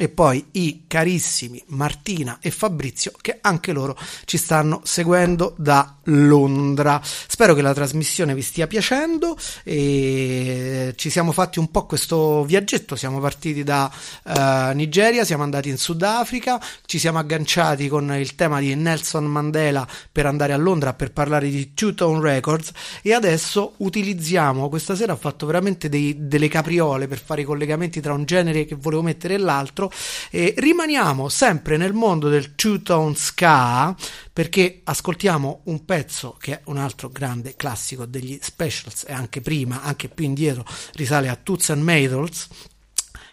E 0.00 0.08
poi 0.08 0.46
i 0.52 0.84
carissimi 0.86 1.60
Martina 1.68 2.38
e 2.40 2.52
Fabrizio 2.52 3.10
che 3.20 3.38
anche 3.40 3.72
loro 3.72 3.98
ci 4.26 4.36
stanno 4.36 4.80
seguendo 4.84 5.54
da 5.58 5.97
Londra. 6.08 7.00
Spero 7.02 7.54
che 7.54 7.62
la 7.62 7.74
trasmissione 7.74 8.34
vi 8.34 8.42
stia 8.42 8.66
piacendo 8.66 9.36
e 9.64 10.92
ci 10.96 11.10
siamo 11.10 11.32
fatti 11.32 11.58
un 11.58 11.70
po' 11.70 11.86
questo 11.86 12.44
viaggetto, 12.44 12.96
siamo 12.96 13.20
partiti 13.20 13.62
da 13.62 13.90
eh, 14.24 14.72
Nigeria, 14.74 15.24
siamo 15.24 15.42
andati 15.42 15.68
in 15.68 15.78
Sudafrica, 15.78 16.60
ci 16.86 16.98
siamo 16.98 17.18
agganciati 17.18 17.88
con 17.88 18.12
il 18.14 18.34
tema 18.34 18.60
di 18.60 18.74
Nelson 18.74 19.24
Mandela 19.24 19.86
per 20.10 20.26
andare 20.26 20.52
a 20.52 20.56
Londra 20.56 20.94
per 20.94 21.12
parlare 21.12 21.48
di 21.48 21.74
Two 21.74 21.94
Tone 21.94 22.20
Records 22.20 22.72
e 23.02 23.12
adesso 23.12 23.74
utilizziamo, 23.78 24.68
questa 24.68 24.94
sera 24.94 25.12
ho 25.12 25.16
fatto 25.16 25.46
veramente 25.46 25.88
dei- 25.88 26.16
delle 26.18 26.48
capriole 26.48 27.06
per 27.06 27.18
fare 27.18 27.42
i 27.42 27.44
collegamenti 27.44 28.00
tra 28.00 28.12
un 28.12 28.24
genere 28.24 28.64
che 28.64 28.74
volevo 28.74 29.02
mettere 29.02 29.34
e 29.34 29.38
l'altro 29.38 29.90
e 30.30 30.54
rimaniamo 30.56 31.28
sempre 31.28 31.76
nel 31.76 31.92
mondo 31.92 32.28
del 32.28 32.54
Two 32.54 32.80
Tone 32.82 33.14
Ska 33.14 33.94
perché 34.32 34.80
ascoltiamo 34.84 35.62
un 35.64 35.84
pezzo 35.84 35.97
che 36.38 36.52
è 36.52 36.60
un 36.64 36.76
altro 36.76 37.08
grande 37.08 37.56
classico 37.56 38.06
degli 38.06 38.38
specials 38.40 39.04
e 39.06 39.12
anche 39.12 39.40
prima, 39.40 39.82
anche 39.82 40.08
più 40.08 40.24
indietro, 40.24 40.64
risale 40.94 41.28
a 41.28 41.36
Toots 41.36 41.70
and 41.70 41.82
Maytals 41.82 42.48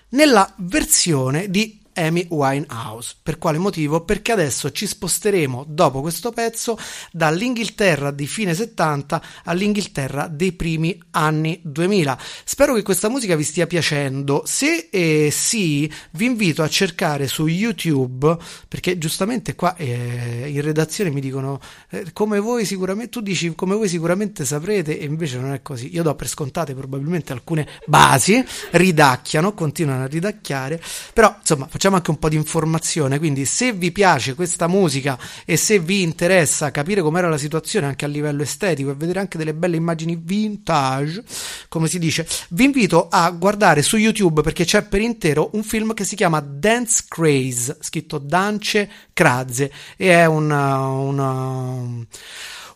nella 0.10 0.54
versione 0.58 1.50
di 1.50 1.85
Amy 1.96 2.28
Winehouse. 2.30 3.16
Per 3.22 3.38
quale 3.38 3.58
motivo? 3.58 4.02
Perché 4.02 4.32
adesso 4.32 4.72
ci 4.72 4.86
sposteremo 4.86 5.66
dopo 5.68 6.02
questo 6.02 6.32
pezzo 6.32 6.78
dall'Inghilterra 7.12 8.12
di 8.12 8.28
fine 8.28 8.54
70 8.54 9.22
all'Inghilterra 9.46 10.28
dei 10.28 10.52
primi 10.54 10.98
anni 11.12 11.60
2000. 11.64 12.18
Spero 12.44 12.74
che 12.74 12.84
questa 12.84 13.10
musica 13.10 13.36
vi 13.36 13.44
stia 13.44 13.68
piacendo. 13.68 14.44
Se 14.46 14.90
eh, 14.92 15.30
sì, 15.32 15.92
vi 16.12 16.26
invito 16.26 16.64
a 16.64 16.70
cercare 16.70 17.28
su 17.28 17.48
YouTube 17.48 18.38
perché 18.68 18.98
giustamente 18.98 19.56
qua 19.56 19.76
eh, 19.76 20.46
in 20.48 20.62
redazione 20.62 21.10
mi 21.10 21.22
dicono 21.22 21.60
eh, 21.90 22.12
come 22.14 22.40
voi 22.40 22.66
sicuramente 22.66 23.10
tu 23.10 23.22
dici 23.22 23.54
come 23.56 23.76
voi 23.76 23.88
sicuramente 23.88 24.46
saprete 24.46 25.00
e 25.00 25.06
invece 25.06 25.38
non 25.38 25.54
è 25.54 25.62
così. 25.62 25.94
Io 25.94 26.04
do 26.04 26.14
per 26.16 26.28
scontate 26.28 26.74
probabilmente 26.74 27.34
alcune 27.34 27.68
basi, 27.86 28.44
ridacchiano, 28.72 29.54
continuano 29.54 30.04
a 30.04 30.08
ridacchiare, 30.08 30.82
però 31.14 31.36
insomma 31.40 31.68
facciamo 31.70 31.85
anche 31.94 32.10
un 32.10 32.18
po' 32.18 32.30
di 32.30 32.36
informazione, 32.36 33.20
quindi 33.20 33.46
se 33.46 33.72
vi 33.72 33.92
piace 33.92 34.34
questa 34.34 34.68
musica 34.68 35.18
e 35.46 35.58
se 35.58 35.80
vi 35.80 36.02
interessa 36.02 36.72
capire 36.72 37.02
com'era 37.02 37.30
la 37.30 37.38
situazione 37.38 37.86
anche 37.86 38.06
a 38.06 38.08
livello 38.08 38.42
estetico 38.42 38.90
e 38.90 38.96
vedere 38.96 39.20
anche 39.20 39.38
delle 39.38 39.54
belle 39.54 39.76
immagini 39.76 40.20
vintage, 40.20 41.24
come 41.68 41.88
si 41.88 42.00
dice, 42.00 42.28
vi 42.50 42.64
invito 42.64 43.08
a 43.10 43.30
guardare 43.32 43.82
su 43.82 43.98
YouTube 43.98 44.42
perché 44.42 44.66
c'è 44.66 44.84
per 44.84 45.02
intero 45.02 45.50
un 45.54 45.64
film 45.64 45.94
che 45.94 46.04
si 46.04 46.16
chiama 46.16 46.40
Dance 46.40 47.04
Craze, 47.08 47.78
scritto 47.80 48.18
Dance 48.18 48.90
Craze 49.14 49.72
e 49.98 50.12
è 50.12 50.26
una, 50.26 50.88
una 50.88 52.04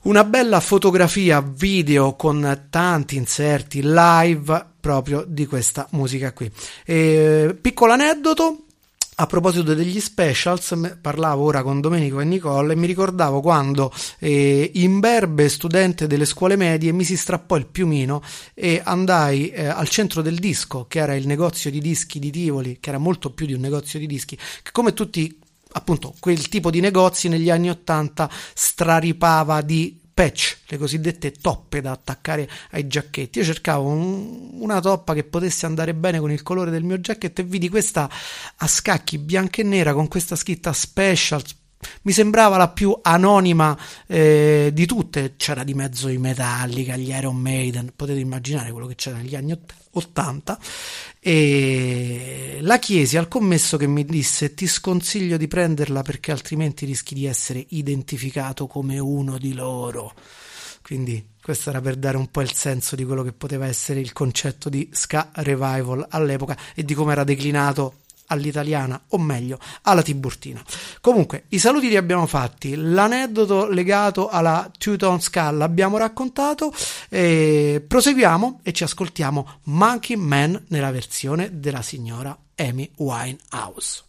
una 0.02 0.24
bella 0.24 0.60
fotografia 0.62 1.42
video 1.42 2.16
con 2.16 2.68
tanti 2.70 3.18
inserti 3.18 3.82
live 3.84 4.66
proprio 4.80 5.26
di 5.28 5.46
questa 5.46 5.88
musica 5.92 6.32
qui. 6.32 6.50
E, 6.86 7.58
piccolo 7.60 7.94
aneddoto. 7.94 8.64
A 9.22 9.26
proposito 9.26 9.74
degli 9.74 10.00
specials, 10.00 10.98
parlavo 11.02 11.44
ora 11.44 11.62
con 11.62 11.82
Domenico 11.82 12.22
e 12.22 12.24
Nicole 12.24 12.72
e 12.72 12.76
mi 12.78 12.88
ricordavo 12.88 13.42
quando 13.42 13.92
eh, 14.18 14.72
imberbe 14.76 15.50
studente 15.50 16.08
delle 16.08 16.24
scuole 16.24 16.56
medie 16.56 16.94
mi 16.94 17.04
si 17.04 17.18
strappò 17.18 17.58
il 17.58 17.66
piumino 17.66 18.22
e 18.54 18.82
andai 18.82 19.50
eh, 19.50 19.66
al 19.66 19.90
centro 19.90 20.22
del 20.22 20.40
disco, 20.40 20.86
che 20.88 21.00
era 21.00 21.16
il 21.16 21.28
negozio 21.28 21.70
di 21.70 21.82
dischi 21.82 22.18
di 22.18 22.32
Tivoli, 22.32 22.78
che 22.80 22.88
era 22.92 22.98
molto 22.98 23.32
più 23.32 23.46
di 23.46 23.52
un 23.52 23.60
negozio 23.60 24.00
di 24.00 24.08
dischi, 24.08 24.38
che 24.38 24.72
come 24.72 24.94
tutti 24.94 25.38
appunto 25.74 26.16
quel 26.22 26.48
tipo 26.48 26.72
di 26.72 26.80
negozi 26.80 27.28
negli 27.28 27.50
anni 27.50 27.70
80 27.70 28.30
straripava 28.54 29.62
di 29.62 29.99
patch, 30.20 30.58
le 30.68 30.78
cosiddette 30.78 31.32
toppe 31.32 31.80
da 31.80 31.92
attaccare 31.92 32.50
ai 32.72 32.88
giacchetti. 32.88 33.40
Io 33.40 33.46
cercavo 33.46 33.88
un- 33.88 34.50
una 34.60 34.82
toppa 34.82 35.14
che 35.14 35.24
potesse 35.24 35.66
andare 35.66 35.94
bene 35.94 36.20
con 36.20 36.30
il 36.30 36.44
colore 36.44 36.72
del 36.72 36.84
mio 36.84 37.00
giacchetto 37.00 37.40
e 37.40 37.46
vidi 37.46 37.70
questa 37.70 38.10
a 38.58 38.68
scacchi 38.68 39.18
bianca 39.18 39.62
e 39.62 39.64
nera 39.64 39.94
con 39.94 40.10
questa 40.10 40.36
scritta 40.36 40.74
special. 40.74 41.42
Mi 42.02 42.12
sembrava 42.12 42.58
la 42.58 42.68
più 42.68 43.00
anonima 43.02 43.78
eh, 44.08 44.72
di 44.74 44.86
tutte. 44.86 45.36
C'era 45.38 45.64
di 45.64 45.74
mezzo 45.74 46.10
i 46.10 46.18
Metallica, 46.18 46.98
gli 46.98 47.12
Iron 47.12 47.38
Maiden, 47.38 47.94
potete 47.96 48.20
immaginare 48.20 48.72
quello 48.74 48.88
che 48.88 48.96
c'era 48.96 49.16
negli 49.16 49.36
anni 49.36 49.54
ott- 49.54 49.74
80. 49.92 50.60
E 51.20 52.60
la 52.62 52.80
chiesi 52.80 53.18
al 53.18 53.28
commesso 53.28 53.78
che 53.78 53.88
mi 53.88 54.06
disse: 54.06 54.54
Ti 54.54 54.68
sconsiglio 54.68 55.38
di 55.38 55.48
prenderla 55.48 56.02
perché 56.02 56.32
altrimenti 56.32 56.86
rischi 56.86 57.14
di 57.14 57.26
essere 57.26 57.66
identificato 57.70 58.68
come 58.68 59.00
uno 59.00 59.38
di 59.38 59.54
loro. 59.54 60.14
Quindi 60.82 61.24
questo 61.42 61.70
era 61.70 61.82
per 61.82 61.96
dare 61.96 62.18
un 62.18 62.32
po' 62.32 62.42
il 62.42 62.54
senso 62.54 62.96
di 62.96 63.06
quello 63.06 63.24
che 63.24 63.34
poteva 63.34 63.68
essere 63.68 64.00
il 64.00 64.14
concetto 64.14 64.70
di 64.70 64.90
ska 64.92 65.30
revival 65.34 66.06
all'epoca 66.10 66.58
e 66.74 66.84
di 66.84 66.94
come 66.94 67.12
era 67.12 67.24
declinato 67.24 68.00
all'italiana 68.30 69.00
o 69.10 69.20
meglio 69.20 69.60
alla 69.84 70.02
tiburtina. 70.02 70.64
Comunque 71.02 71.44
i 71.50 71.60
saluti 71.60 71.88
li 71.88 71.98
abbiamo 71.98 72.26
fatti, 72.26 72.76
l'aneddoto 72.76 73.68
legato 73.68 74.30
alla 74.30 74.72
Tone 74.78 75.20
Ska 75.20 75.52
l'abbiamo 75.52 75.98
raccontato, 75.98 76.74
e 77.10 77.84
proseguiamo 77.88 78.62
e 78.64 78.74
ci 78.74 78.84
ascoltiamo 78.84 79.60
Monkey 79.66 80.16
Man 80.16 80.66
nella 80.70 80.92
versione 80.92 81.60
della 81.60 81.82
signora 81.82 82.36
Amy 82.56 82.90
Winehouse. 82.98 84.08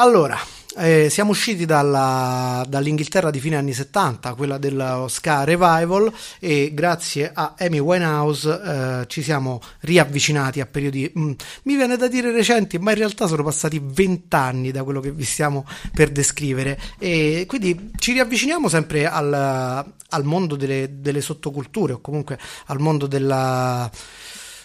Allora, 0.00 0.38
eh, 0.78 1.10
siamo 1.10 1.32
usciti 1.32 1.66
dalla- 1.66 2.64
dall'Inghilterra 2.66 3.28
di 3.30 3.38
fine 3.38 3.56
anni 3.56 3.74
70, 3.74 4.32
quella 4.32 4.56
dello 4.56 5.08
Ska 5.08 5.44
Revival, 5.44 6.10
e 6.38 6.70
grazie 6.72 7.30
a 7.34 7.54
Amy 7.58 7.80
Winehouse 7.80 8.48
eh, 8.64 9.06
ci 9.08 9.22
siamo 9.22 9.60
riavvicinati 9.80 10.58
a 10.62 10.64
periodi, 10.64 11.12
mm, 11.18 11.32
mi 11.64 11.76
viene 11.76 11.98
da 11.98 12.08
dire 12.08 12.32
recenti, 12.32 12.78
ma 12.78 12.92
in 12.92 12.96
realtà 12.96 13.26
sono 13.26 13.42
passati 13.42 13.78
vent'anni 13.78 14.70
da 14.70 14.84
quello 14.84 15.00
che 15.00 15.12
vi 15.12 15.24
stiamo 15.24 15.66
per 15.92 16.08
descrivere. 16.08 16.80
E 16.98 17.44
quindi 17.46 17.90
ci 17.98 18.12
riavviciniamo 18.12 18.70
sempre 18.70 19.06
al, 19.06 19.34
al 19.34 20.24
mondo 20.24 20.56
delle, 20.56 20.88
delle 21.00 21.20
sottoculture, 21.20 21.92
o 21.92 22.00
comunque 22.00 22.38
al 22.68 22.78
mondo 22.78 23.06
della 23.06 23.90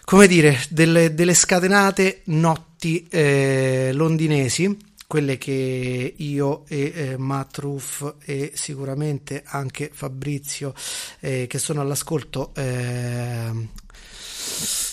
come 0.06 0.28
dire, 0.28 0.58
delle, 0.70 1.14
delle 1.14 1.34
scatenate 1.34 2.22
notti 2.26 3.06
eh, 3.10 3.90
londinesi, 3.92 4.94
quelle 5.08 5.38
che 5.38 6.14
io 6.16 6.64
e 6.68 6.92
eh, 6.96 7.18
Matt 7.18 7.62
e 8.24 8.52
sicuramente 8.56 9.44
anche 9.46 9.90
Fabrizio 9.94 10.74
eh, 11.20 11.48
che 11.48 11.60
sono 11.60 11.82
all'ascolto 11.82 12.52
eh, 12.56 13.68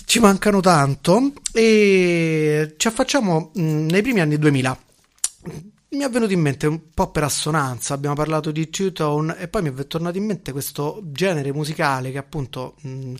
ci 0.04 0.18
mancano 0.20 0.60
tanto 0.60 1.32
e 1.52 2.74
ci 2.76 2.86
affacciamo 2.88 3.52
mh, 3.54 3.62
nei 3.62 4.02
primi 4.02 4.20
anni 4.20 4.38
2000. 4.38 4.78
Mi 5.92 6.04
è 6.04 6.08
venuto 6.08 6.32
in 6.32 6.40
mente 6.40 6.66
un 6.66 6.88
po' 6.94 7.10
per 7.10 7.24
assonanza, 7.24 7.92
abbiamo 7.92 8.14
parlato 8.14 8.50
di 8.50 8.70
two-tone 8.70 9.36
e 9.36 9.48
poi 9.48 9.60
mi 9.60 9.74
è 9.74 9.86
tornato 9.86 10.16
in 10.16 10.24
mente 10.24 10.50
questo 10.50 11.02
genere 11.04 11.52
musicale 11.52 12.10
che 12.10 12.16
appunto 12.16 12.76
mh, 12.80 13.14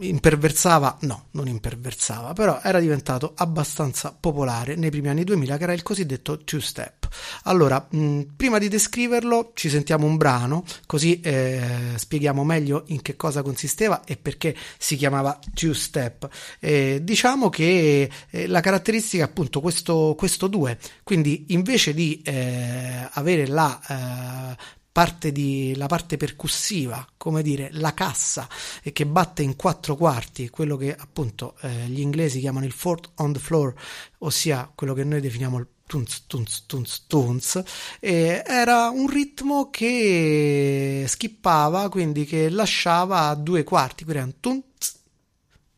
imperversava, 0.00 0.98
no, 1.02 1.26
non 1.32 1.46
imperversava, 1.46 2.32
però 2.32 2.58
era 2.64 2.80
diventato 2.80 3.32
abbastanza 3.36 4.12
popolare 4.18 4.74
nei 4.74 4.90
primi 4.90 5.08
anni 5.08 5.22
2000 5.22 5.56
che 5.56 5.62
era 5.62 5.72
il 5.72 5.82
cosiddetto 5.82 6.38
two-step. 6.38 7.08
Allora, 7.44 7.86
mh, 7.88 8.22
prima 8.34 8.58
di 8.58 8.66
descriverlo 8.66 9.52
ci 9.54 9.68
sentiamo 9.68 10.04
un 10.04 10.16
brano, 10.16 10.64
così 10.86 11.20
eh, 11.20 11.92
spieghiamo 11.94 12.42
meglio 12.42 12.82
in 12.88 13.02
che 13.02 13.14
cosa 13.14 13.42
consisteva 13.42 14.02
e 14.04 14.16
perché 14.16 14.56
si 14.78 14.96
chiamava 14.96 15.38
two-step. 15.54 16.28
Eh, 16.58 16.98
diciamo 17.04 17.48
che 17.50 18.10
eh, 18.30 18.46
la 18.48 18.58
caratteristica 18.58 19.22
è 19.22 19.26
appunto 19.28 19.60
questo, 19.60 20.16
questo 20.18 20.48
due, 20.48 20.76
quindi 21.04 21.44
invece 21.50 21.83
di 21.92 22.22
eh, 22.22 23.08
avere 23.12 23.46
la 23.46 24.54
eh, 24.56 24.82
parte 24.94 25.32
di, 25.32 25.74
la 25.74 25.86
parte 25.86 26.16
percussiva, 26.16 27.04
come 27.16 27.42
dire, 27.42 27.68
la 27.72 27.92
cassa 27.94 28.48
e 28.80 28.92
che 28.92 29.06
batte 29.06 29.42
in 29.42 29.56
quattro 29.56 29.96
quarti, 29.96 30.48
quello 30.50 30.76
che 30.76 30.94
appunto 30.94 31.56
eh, 31.62 31.86
gli 31.88 31.98
inglesi 31.98 32.38
chiamano 32.38 32.64
il 32.64 32.70
fourth 32.70 33.10
on 33.16 33.32
the 33.32 33.40
floor, 33.40 33.74
ossia 34.18 34.70
quello 34.72 34.94
che 34.94 35.02
noi 35.02 35.20
definiamo 35.20 35.58
il 35.58 35.66
tunz 35.84 36.26
tunz 36.28 36.66
tunz 36.66 37.06
tunz, 37.08 37.60
e 37.98 38.44
era 38.46 38.88
un 38.90 39.08
ritmo 39.08 39.68
che 39.68 41.06
skippava, 41.08 41.88
quindi 41.88 42.24
che 42.24 42.48
lasciava 42.48 43.34
due 43.34 43.64
quarti, 43.64 44.04
quindi 44.04 44.22
era 44.22 44.30
un 44.32 44.38
tunz 44.38 44.94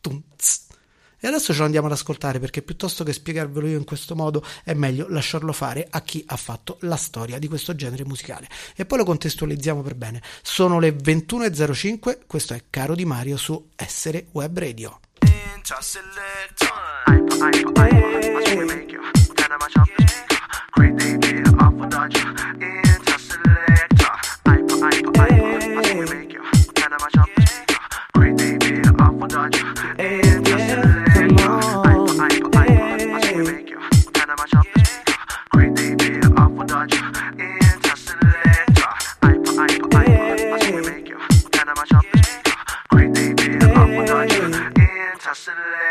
tunz. 0.03 0.66
Adesso 1.29 1.53
ce 1.53 1.59
lo 1.59 1.65
andiamo 1.65 1.87
ad 1.87 1.93
ascoltare 1.93 2.39
perché 2.39 2.63
piuttosto 2.63 3.05
che 3.05 3.13
spiegarvelo 3.13 3.67
io 3.67 3.79
in 3.79 3.85
questo 3.85 4.15
modo 4.15 4.45
è 4.65 4.75
meglio 4.75 5.07
lasciarlo 5.09 5.53
fare 5.53 5.87
a 5.89 6.01
chi 6.03 6.25
ha 6.27 6.37
fatto 6.37 6.79
la 6.81 6.97
storia 6.97 7.39
di 7.39 7.49
questo 7.49 7.75
genere 7.75 8.05
musicale. 8.05 8.49
E 8.75 8.87
poi 8.87 8.99
lo 8.99 9.05
contestualizziamo 9.05 9.83
per 9.83 9.95
bene. 9.95 10.23
Sono 10.43 10.79
le 10.79 10.91
21.05, 10.91 12.21
questo 12.27 12.55
è 12.55 12.65
Caro 12.71 12.95
Di 12.95 13.05
Mario 13.05 13.37
su 13.37 13.71
Essere 13.75 14.27
Web 14.33 14.59
Radio. 14.59 15.01
house 45.37 45.49
and 45.49 45.59
let 45.59 45.86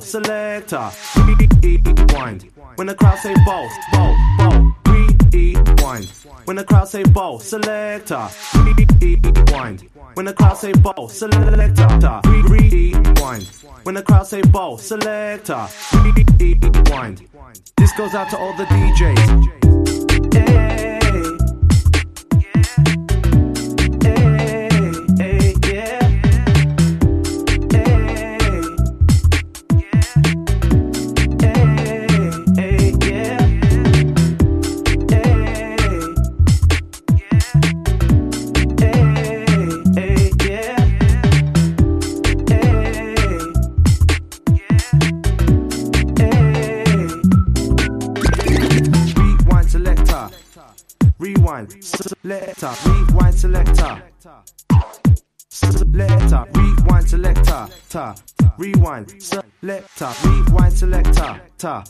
selector. 0.00 0.90
Rewind. 1.26 2.50
When 2.76 2.86
the 2.86 2.94
crowd 2.94 3.18
say 3.18 3.34
ball, 3.44 3.68
ball, 3.92 4.16
ball. 4.38 4.72
Rewind. 4.86 6.06
When 6.44 6.56
the 6.56 6.64
crowd 6.64 6.88
say 6.88 7.02
ball, 7.04 7.38
selector. 7.40 8.28
Rewind. 8.54 9.88
When 10.14 10.26
the 10.26 10.34
crowd 10.34 10.56
say 10.56 10.72
ball, 10.72 11.08
selector. 11.08 12.20
Rewind. 12.26 13.46
When 13.84 13.94
the 13.94 14.02
crowd 14.02 14.26
say 14.26 14.42
ball, 14.42 14.78
selector. 14.78 15.66
Rewind. 15.92 17.26
This 17.76 17.92
goes 17.96 18.14
out 18.14 18.30
to 18.30 18.38
all 18.38 18.56
the 18.56 18.64
DJs. 18.64 19.60
Rewind 20.34 20.99
selector. 55.48 56.44
Rewind 56.54 57.08
selector. 57.08 57.68
Ta. 57.88 58.14
Rewind 58.58 59.22
selector. 59.22 60.12
Rewind 60.24 60.72
selector. 60.72 61.40
Ta. 61.58 61.84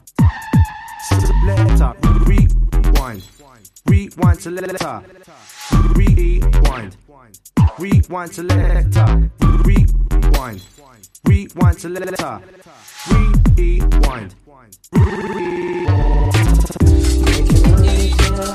Selector. 1.09 1.95
Rewind. 2.27 3.23
Rewind 3.87 4.41
selector. 4.41 5.03
Rewind. 5.95 6.97
Rewind 7.79 8.35
selector. 8.35 9.31
Rewind. 9.65 10.63
Rewind 11.27 11.81
selector. 11.81 12.41
Rewind. 13.57 14.35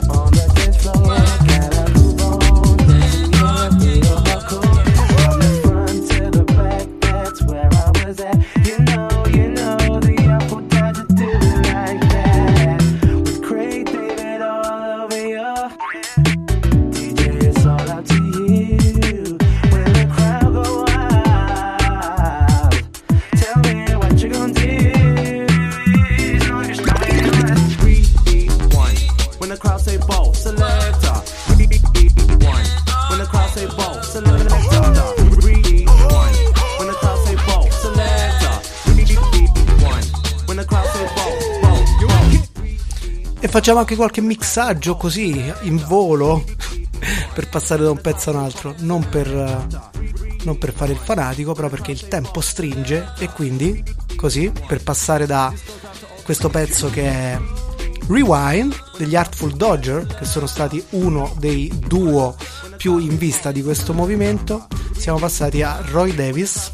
On 0.09 0.34
facciamo 43.55 43.79
anche 43.79 43.95
qualche 43.95 44.19
mixaggio 44.19 44.97
così 44.97 45.41
in 45.61 45.81
volo 45.87 46.43
per 47.33 47.47
passare 47.47 47.83
da 47.83 47.89
un 47.89 48.01
pezzo 48.01 48.29
a 48.29 48.33
un 48.33 48.39
altro, 48.39 48.75
non 48.79 49.07
per, 49.07 49.27
eh, 49.27 50.43
non 50.43 50.57
per 50.57 50.73
fare 50.73 50.91
il 50.91 50.97
fanatico, 50.97 51.53
però 51.53 51.69
perché 51.69 51.91
il 51.91 52.09
tempo 52.09 52.41
stringe 52.41 53.13
e 53.17 53.29
quindi 53.29 53.81
così 54.17 54.51
per 54.67 54.83
passare 54.83 55.25
da 55.25 55.53
questo 56.25 56.49
pezzo 56.49 56.89
che 56.89 57.03
è 57.03 57.39
Rewind 58.09 58.75
degli 58.97 59.15
Artful 59.15 59.53
Dodger, 59.53 60.05
che 60.05 60.25
sono 60.25 60.47
stati 60.47 60.83
uno 60.89 61.33
dei 61.39 61.71
duo 61.87 62.35
più 62.75 62.97
in 62.97 63.17
vista 63.17 63.53
di 63.53 63.63
questo 63.63 63.93
movimento, 63.93 64.67
siamo 64.97 65.17
passati 65.17 65.61
a 65.61 65.81
Roy 65.91 66.13
Davis 66.13 66.73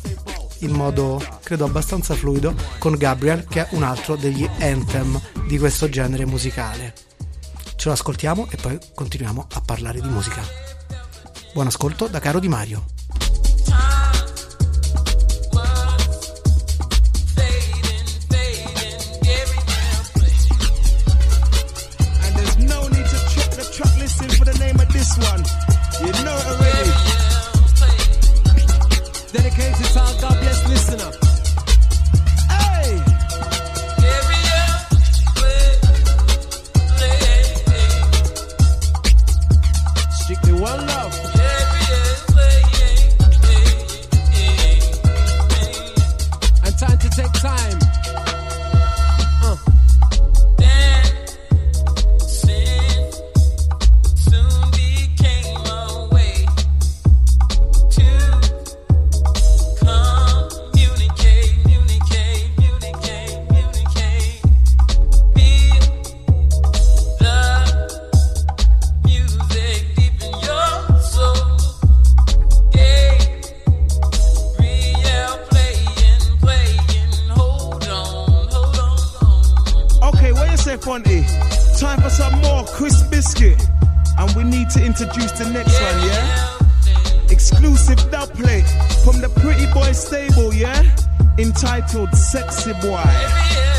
in 0.62 0.72
modo 0.72 1.22
credo 1.44 1.66
abbastanza 1.66 2.16
fluido 2.16 2.56
con 2.80 2.96
Gabriel 2.96 3.46
che 3.46 3.68
è 3.68 3.76
un 3.76 3.84
altro 3.84 4.16
degli 4.16 4.48
anthem 4.60 5.20
di 5.48 5.58
questo 5.58 5.90
genere 5.90 6.26
musicale. 6.26 6.94
Ce 7.76 7.88
lo 7.88 7.94
ascoltiamo 7.94 8.48
e 8.50 8.58
poi 8.58 8.78
continuiamo 8.94 9.48
a 9.54 9.62
parlare 9.62 10.02
di 10.02 10.08
musica. 10.08 10.42
Buon 11.54 11.68
ascolto 11.68 12.08
da 12.08 12.20
Caro 12.20 12.40
Di 12.40 12.48
Mario. 12.48 13.01
Listener. 30.72 31.21
Fonty? 80.78 81.26
Time 81.80 82.02
for 82.02 82.10
some 82.10 82.40
more 82.42 82.66
crisp 82.66 83.10
biscuit. 83.10 83.62
And 84.18 84.32
we 84.36 84.44
need 84.44 84.70
to 84.72 84.84
introduce 84.84 85.32
the 85.32 85.50
next 85.50 85.80
one, 85.82 86.08
yeah? 86.08 87.30
Exclusive 87.30 88.12
dub 88.12 88.34
plate 88.34 88.68
from 89.04 89.20
the 89.22 89.30
Pretty 89.42 89.66
Boy 89.74 89.92
stable, 89.92 90.54
yeah? 90.54 90.84
Entitled 91.38 92.14
Sexy 92.16 92.74
Boy. 92.82 93.71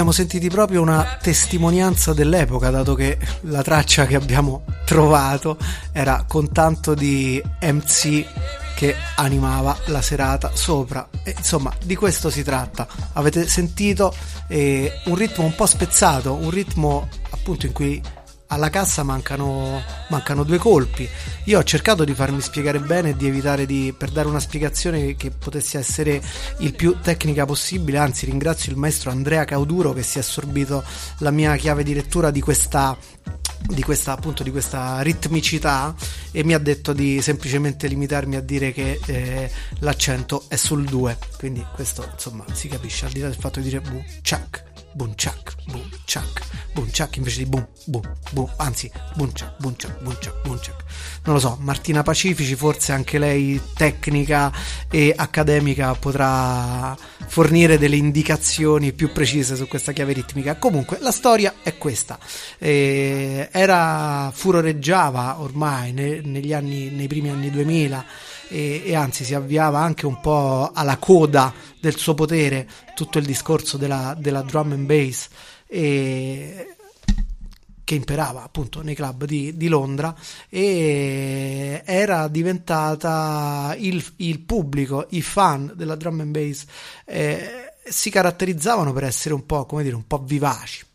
Siamo 0.00 0.14
sentiti 0.14 0.48
proprio 0.48 0.80
una 0.80 1.18
testimonianza 1.20 2.14
dell'epoca, 2.14 2.70
dato 2.70 2.94
che 2.94 3.18
la 3.42 3.60
traccia 3.60 4.06
che 4.06 4.14
abbiamo 4.14 4.64
trovato 4.86 5.58
era 5.92 6.24
con 6.26 6.50
tanto 6.52 6.94
di 6.94 7.42
MC 7.60 8.24
che 8.74 8.96
animava 9.16 9.76
la 9.88 10.00
serata 10.00 10.52
sopra. 10.54 11.06
E, 11.22 11.34
insomma, 11.36 11.70
di 11.84 11.96
questo 11.96 12.30
si 12.30 12.42
tratta. 12.42 12.88
Avete 13.12 13.46
sentito 13.46 14.14
eh, 14.46 14.90
un 15.04 15.16
ritmo 15.16 15.44
un 15.44 15.54
po' 15.54 15.66
spezzato, 15.66 16.32
un 16.32 16.48
ritmo 16.48 17.06
appunto 17.28 17.66
in 17.66 17.72
cui 17.72 18.00
alla 18.50 18.70
cassa 18.70 19.02
mancano, 19.02 19.82
mancano 20.08 20.44
due 20.44 20.58
colpi. 20.58 21.08
Io 21.44 21.58
ho 21.58 21.64
cercato 21.64 22.04
di 22.04 22.14
farmi 22.14 22.40
spiegare 22.40 22.80
bene 22.80 23.10
e 23.10 23.16
di 23.16 23.26
evitare 23.26 23.66
di, 23.66 23.94
per 23.96 24.10
dare 24.10 24.28
una 24.28 24.40
spiegazione 24.40 25.14
che 25.16 25.30
potesse 25.30 25.78
essere 25.78 26.20
il 26.58 26.74
più 26.74 26.98
tecnica 27.00 27.44
possibile. 27.44 27.98
Anzi, 27.98 28.26
ringrazio 28.26 28.72
il 28.72 28.78
maestro 28.78 29.10
Andrea 29.10 29.44
Cauduro 29.44 29.92
che 29.92 30.02
si 30.02 30.18
è 30.18 30.20
assorbito 30.20 30.84
la 31.18 31.30
mia 31.30 31.54
chiave 31.56 31.82
di 31.82 31.94
lettura 31.94 32.30
di 32.30 32.40
questa 32.40 32.96
di 33.62 33.82
questa 33.82 34.12
appunto 34.12 34.42
di 34.42 34.50
questa 34.50 35.02
ritmicità 35.02 35.94
e 36.30 36.42
mi 36.44 36.54
ha 36.54 36.58
detto 36.58 36.94
di 36.94 37.20
semplicemente 37.20 37.88
limitarmi 37.88 38.36
a 38.36 38.40
dire 38.40 38.72
che 38.72 38.98
eh, 39.04 39.50
l'accento 39.80 40.44
è 40.48 40.56
sul 40.56 40.84
2 40.84 41.18
quindi 41.36 41.64
questo 41.74 42.08
insomma 42.10 42.42
si 42.52 42.68
capisce 42.68 43.04
al 43.04 43.12
di 43.12 43.20
là 43.20 43.28
del 43.28 43.36
fatto 43.36 43.60
di 43.60 43.68
dire 43.68 43.82
boom 43.82 44.02
chuck 44.22 44.69
boom 44.92 45.14
chuck 45.14 45.54
boom 45.66 45.88
chuck 46.04 46.40
boom 46.72 46.90
chuck 46.90 47.16
invece 47.16 47.38
di 47.38 47.46
boom 47.46 47.66
boom 47.86 48.12
boom 48.32 48.52
anzi 48.56 48.90
boom 49.14 49.32
chuck 49.32 49.54
boom 49.58 49.74
chuck 49.76 50.02
boom 50.02 50.16
chuck 50.18 50.42
boom 50.42 50.58
chuck 50.58 50.84
non 51.24 51.34
lo 51.34 51.40
so 51.40 51.56
Martina 51.60 52.02
Pacifici 52.02 52.54
forse 52.54 52.92
anche 52.92 53.18
lei 53.18 53.60
tecnica 53.74 54.52
e 54.90 55.12
accademica 55.14 55.94
potrà 55.94 56.96
fornire 57.26 57.78
delle 57.78 57.96
indicazioni 57.96 58.92
più 58.92 59.12
precise 59.12 59.54
su 59.54 59.68
questa 59.68 59.92
chiave 59.92 60.14
ritmica. 60.14 60.56
Comunque 60.56 60.98
la 61.00 61.12
storia 61.12 61.54
è 61.62 61.76
questa. 61.76 62.18
Eh, 62.58 63.48
era 63.52 64.30
furoreggiava 64.34 65.40
ormai 65.40 65.92
ne- 65.92 66.20
negli 66.24 66.52
anni 66.52 66.90
nei 66.90 67.06
primi 67.06 67.30
anni 67.30 67.50
2000 67.50 68.04
e, 68.50 68.82
e 68.84 68.94
anzi 68.94 69.24
si 69.24 69.34
avviava 69.34 69.78
anche 69.78 70.06
un 70.06 70.20
po' 70.20 70.70
alla 70.74 70.98
coda 70.98 71.52
del 71.80 71.96
suo 71.96 72.14
potere 72.14 72.68
tutto 72.94 73.18
il 73.18 73.24
discorso 73.24 73.76
della, 73.76 74.16
della 74.18 74.42
drum 74.42 74.72
and 74.72 74.86
bass 74.86 75.28
e 75.66 76.74
che 77.84 77.94
imperava 77.94 78.42
appunto 78.42 78.82
nei 78.82 78.94
club 78.94 79.24
di, 79.24 79.56
di 79.56 79.68
Londra 79.68 80.14
e 80.48 81.82
era 81.84 82.28
diventata 82.28 83.74
il, 83.78 84.04
il 84.16 84.40
pubblico, 84.40 85.06
i 85.10 85.22
fan 85.22 85.72
della 85.74 85.96
drum 85.96 86.20
and 86.20 86.30
bass 86.30 86.66
eh, 87.04 87.72
si 87.84 88.10
caratterizzavano 88.10 88.92
per 88.92 89.04
essere 89.04 89.34
un 89.34 89.46
po' 89.46 89.64
come 89.66 89.82
dire 89.82 89.94
un 89.94 90.06
po' 90.06 90.22
vivaci 90.24 90.86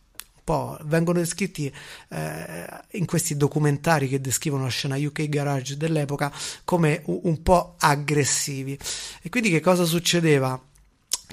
po' 0.45 0.77
vengono 0.83 1.19
descritti 1.19 1.69
eh, 2.09 2.67
in 2.91 3.05
questi 3.05 3.35
documentari 3.35 4.07
che 4.07 4.21
descrivono 4.21 4.63
la 4.63 4.69
scena 4.69 4.95
UK 4.95 5.27
Garage 5.27 5.75
dell'epoca 5.75 6.31
come 6.63 7.01
un, 7.05 7.19
un 7.23 7.43
po' 7.43 7.75
aggressivi 7.79 8.79
e 9.21 9.29
quindi 9.29 9.49
che 9.49 9.59
cosa 9.59 9.83
succedeva? 9.83 10.61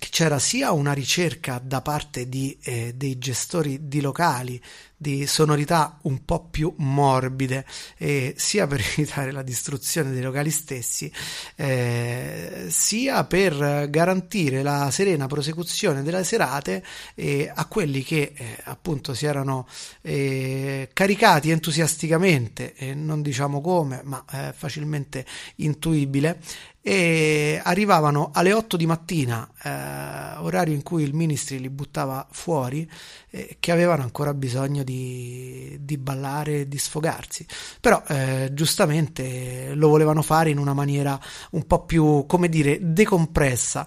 che 0.02 0.08
c'era 0.10 0.40
sia 0.40 0.72
una 0.72 0.92
ricerca 0.92 1.60
da 1.62 1.80
parte 1.80 2.28
di, 2.28 2.58
eh, 2.62 2.92
dei 2.96 3.18
gestori 3.18 3.86
di 3.86 4.00
locali 4.00 4.60
di 5.03 5.26
sonorità 5.26 5.98
un 6.03 6.24
po' 6.24 6.48
più 6.48 6.72
morbide, 6.78 7.66
eh, 7.98 8.32
sia 8.38 8.66
per 8.66 8.80
evitare 8.96 9.32
la 9.32 9.42
distruzione 9.42 10.12
dei 10.12 10.22
locali 10.22 10.48
stessi, 10.48 11.12
eh, 11.57 12.68
sia 12.68 13.24
per 13.24 13.90
garantire 13.90 14.62
la 14.62 14.90
serena 14.90 15.26
prosecuzione 15.26 16.03
delle 16.03 16.24
serate 16.24 16.82
eh, 17.14 17.50
a 17.53 17.66
quelli 17.66 18.03
che 18.03 18.32
eh, 18.34 18.57
appunto 18.64 19.12
si 19.12 19.26
erano 19.26 19.66
eh, 20.00 20.88
caricati 20.92 21.50
entusiasticamente, 21.50 22.74
non 22.94 23.20
diciamo 23.20 23.61
come, 23.61 24.00
ma 24.05 24.24
eh, 24.30 24.55
facilmente 24.57 25.26
intuibile, 25.57 26.38
e 26.84 27.61
arrivavano 27.62 28.30
alle 28.34 28.53
8 28.53 28.76
di 28.76 28.86
mattina, 28.86 29.48
eh, 29.62 30.38
orario 30.38 30.74
in 30.74 30.82
cui 30.82 31.05
il 31.05 31.14
ministry 31.14 31.59
li 31.59 31.70
buttava 31.70 32.26
fuori, 32.32 32.90
eh, 33.34 33.56
che 33.58 33.72
avevano 33.72 34.02
ancora 34.02 34.34
bisogno 34.34 34.82
di, 34.82 35.78
di 35.80 35.96
ballare 35.96 36.68
di 36.68 36.76
sfogarsi. 36.76 37.46
Però 37.80 38.02
eh, 38.08 38.50
giustamente 38.52 39.72
lo 39.74 39.88
volevano 39.88 40.20
fare 40.20 40.50
in 40.50 40.58
una 40.58 40.74
maniera 40.74 41.18
un 41.52 41.66
po' 41.66 41.84
più, 41.86 42.26
come 42.26 42.50
dire, 42.50 42.78
decompressa. 42.80 43.86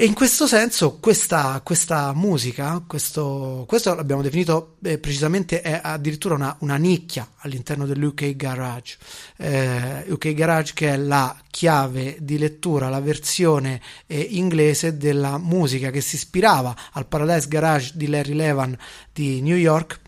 E 0.00 0.04
in 0.04 0.14
questo 0.14 0.46
senso 0.46 0.98
questa, 1.00 1.60
questa 1.64 2.12
musica, 2.14 2.84
questo, 2.86 3.64
questo 3.66 3.96
l'abbiamo 3.96 4.22
definito 4.22 4.76
eh, 4.84 4.96
precisamente, 4.96 5.60
è 5.60 5.80
addirittura 5.82 6.36
una, 6.36 6.54
una 6.60 6.76
nicchia 6.76 7.28
all'interno 7.38 7.84
dell'UK 7.84 8.36
Garage. 8.36 8.96
Eh, 9.38 10.04
UK 10.06 10.34
Garage 10.34 10.72
che 10.72 10.90
è 10.90 10.96
la 10.96 11.36
chiave 11.50 12.16
di 12.20 12.38
lettura, 12.38 12.88
la 12.88 13.00
versione 13.00 13.80
eh, 14.06 14.20
inglese 14.20 14.96
della 14.96 15.36
musica 15.36 15.90
che 15.90 16.00
si 16.00 16.14
ispirava 16.14 16.76
al 16.92 17.06
Paradise 17.06 17.48
Garage 17.48 17.90
di 17.94 18.06
Larry 18.06 18.34
Levan 18.34 18.78
di 19.12 19.40
New 19.40 19.56
York 19.56 19.98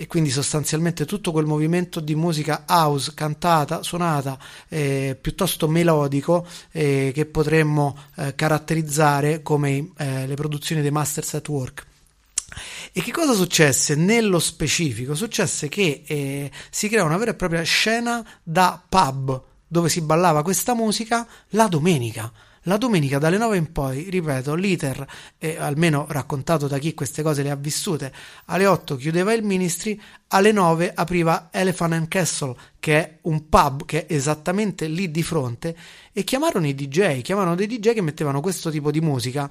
e 0.00 0.06
quindi 0.06 0.30
sostanzialmente 0.30 1.04
tutto 1.06 1.32
quel 1.32 1.44
movimento 1.44 1.98
di 1.98 2.14
musica 2.14 2.62
house 2.68 3.14
cantata, 3.14 3.82
suonata, 3.82 4.38
eh, 4.68 5.18
piuttosto 5.20 5.66
melodico 5.66 6.46
eh, 6.70 7.10
che 7.12 7.26
potremmo 7.26 7.98
eh, 8.14 8.36
caratterizzare 8.36 9.42
come 9.42 9.90
eh, 9.96 10.28
le 10.28 10.34
produzioni 10.36 10.82
dei 10.82 10.92
Masters 10.92 11.34
at 11.34 11.48
Work. 11.48 11.86
E 12.92 13.02
che 13.02 13.10
cosa 13.10 13.32
successe 13.32 13.96
nello 13.96 14.38
specifico? 14.38 15.16
Successe 15.16 15.68
che 15.68 16.04
eh, 16.06 16.50
si 16.70 16.88
crea 16.88 17.02
una 17.02 17.16
vera 17.16 17.32
e 17.32 17.34
propria 17.34 17.62
scena 17.62 18.24
da 18.44 18.80
pub 18.88 19.42
dove 19.66 19.88
si 19.88 20.00
ballava 20.00 20.44
questa 20.44 20.74
musica 20.74 21.26
la 21.48 21.66
domenica. 21.66 22.32
La 22.62 22.76
domenica 22.76 23.18
dalle 23.18 23.38
9 23.38 23.56
in 23.56 23.72
poi, 23.72 24.08
ripeto, 24.10 24.54
l'iter, 24.54 25.06
eh, 25.38 25.56
almeno 25.58 26.06
raccontato 26.08 26.66
da 26.66 26.78
chi 26.78 26.94
queste 26.94 27.22
cose 27.22 27.42
le 27.42 27.50
ha 27.50 27.56
vissute, 27.56 28.12
alle 28.46 28.66
8 28.66 28.96
chiudeva 28.96 29.32
il 29.32 29.42
ministry, 29.42 30.00
alle 30.28 30.52
9 30.52 30.92
apriva 30.94 31.48
Elephant 31.50 31.92
and 31.92 32.08
Castle, 32.08 32.56
che 32.78 32.96
è 32.96 33.18
un 33.22 33.48
pub 33.48 33.84
che 33.84 34.06
è 34.06 34.14
esattamente 34.14 34.86
lì 34.86 35.10
di 35.10 35.22
fronte, 35.22 35.76
e 36.12 36.24
chiamarono 36.24 36.66
i 36.66 36.74
DJ, 36.74 37.22
chiamarono 37.22 37.54
dei 37.54 37.66
DJ 37.66 37.92
che 37.94 38.02
mettevano 38.02 38.40
questo 38.40 38.70
tipo 38.70 38.90
di 38.90 39.00
musica 39.00 39.48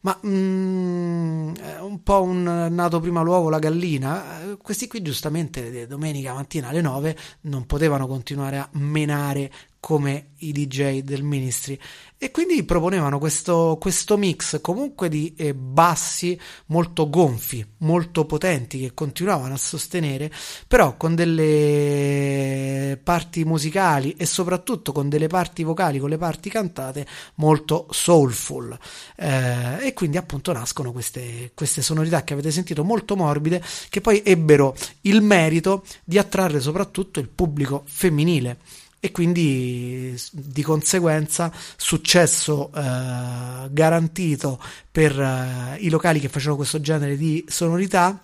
ma 0.00 0.18
mm, 0.24 1.54
un 1.80 2.02
po' 2.02 2.22
un 2.22 2.68
nato 2.70 3.00
prima 3.00 3.22
l'uovo 3.22 3.48
la 3.48 3.58
gallina. 3.58 4.56
Questi 4.60 4.86
qui 4.86 5.02
giustamente 5.02 5.86
domenica 5.86 6.34
mattina 6.34 6.68
alle 6.68 6.80
9 6.80 7.16
non 7.42 7.66
potevano 7.66 8.06
continuare 8.06 8.58
a 8.58 8.68
menare 8.72 9.50
come 9.80 10.30
i 10.38 10.52
DJ 10.52 11.00
del 11.02 11.22
ministry. 11.22 11.78
E 12.20 12.32
quindi 12.32 12.64
proponevano 12.64 13.20
questo, 13.20 13.76
questo 13.80 14.16
mix 14.16 14.60
comunque 14.60 15.08
di 15.08 15.34
eh, 15.36 15.54
bassi 15.54 16.38
molto 16.66 17.08
gonfi, 17.08 17.64
molto 17.78 18.24
potenti 18.24 18.80
che 18.80 18.92
continuavano 18.92 19.54
a 19.54 19.56
sostenere, 19.56 20.28
però 20.66 20.96
con 20.96 21.14
delle 21.14 22.98
parti 23.00 23.44
musicali 23.44 24.14
e 24.16 24.26
soprattutto 24.26 24.90
con 24.90 25.08
delle 25.08 25.28
parti 25.28 25.62
vocali, 25.62 26.00
con 26.00 26.08
le 26.08 26.18
parti 26.18 26.50
cantate 26.50 27.06
molto 27.36 27.86
soulful. 27.90 28.76
Eh, 29.14 29.86
e 29.86 29.94
quindi 29.94 30.16
appunto 30.16 30.52
nascono 30.52 30.90
queste, 30.90 31.52
queste 31.54 31.82
sonorità 31.82 32.24
che 32.24 32.32
avete 32.32 32.50
sentito 32.50 32.82
molto 32.82 33.14
morbide 33.14 33.62
che 33.88 34.00
poi 34.00 34.22
ebbero 34.24 34.74
il 35.02 35.22
merito 35.22 35.84
di 36.02 36.18
attrarre 36.18 36.58
soprattutto 36.58 37.20
il 37.20 37.28
pubblico 37.28 37.84
femminile 37.86 38.58
e 39.00 39.10
quindi 39.12 40.20
di 40.32 40.62
conseguenza 40.62 41.52
successo 41.76 42.70
eh, 42.74 43.68
garantito 43.70 44.60
per 44.90 45.18
eh, 45.18 45.76
i 45.80 45.88
locali 45.88 46.20
che 46.20 46.28
facevano 46.28 46.56
questo 46.56 46.80
genere 46.80 47.16
di 47.16 47.44
sonorità 47.48 48.20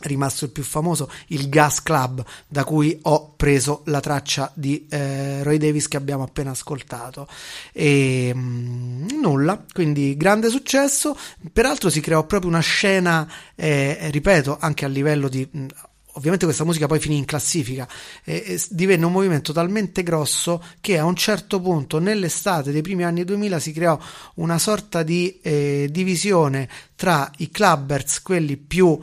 rimasto 0.00 0.44
il 0.44 0.50
più 0.50 0.62
famoso 0.62 1.10
il 1.28 1.48
Gas 1.48 1.82
Club 1.82 2.24
da 2.46 2.64
cui 2.64 2.98
ho 3.02 3.34
preso 3.36 3.82
la 3.86 4.00
traccia 4.00 4.50
di 4.54 4.86
eh, 4.88 5.42
Roy 5.42 5.58
Davis 5.58 5.88
che 5.88 5.96
abbiamo 5.96 6.22
appena 6.22 6.50
ascoltato. 6.50 7.26
E 7.72 8.32
mh, 8.34 9.20
nulla. 9.20 9.62
Quindi 9.72 10.16
grande 10.16 10.48
successo. 10.48 11.16
Peraltro 11.52 11.90
si 11.90 12.00
creò 12.00 12.24
proprio 12.24 12.50
una 12.50 12.60
scena 12.60 13.30
eh, 13.54 14.08
ripeto 14.10 14.56
anche 14.60 14.84
a 14.84 14.88
livello 14.88 15.28
di 15.28 15.46
mh, 15.50 15.66
ovviamente 16.14 16.44
questa 16.44 16.64
musica 16.64 16.86
poi 16.86 16.98
finì 16.98 17.16
in 17.16 17.24
classifica 17.24 17.88
e, 18.24 18.42
e 18.46 18.62
divenne 18.70 19.04
un 19.04 19.12
movimento 19.12 19.52
talmente 19.52 20.02
grosso 20.02 20.62
che 20.80 20.98
a 20.98 21.04
un 21.04 21.16
certo 21.16 21.60
punto 21.60 21.98
nell'estate 21.98 22.72
dei 22.72 22.82
primi 22.82 23.04
anni 23.04 23.24
2000 23.24 23.58
si 23.58 23.72
creò 23.72 23.98
una 24.36 24.58
sorta 24.58 25.02
di 25.02 25.38
eh, 25.42 25.88
divisione 25.90 26.68
tra 26.96 27.30
i 27.38 27.50
clubbers, 27.50 28.22
quelli 28.22 28.56
più 28.56 28.98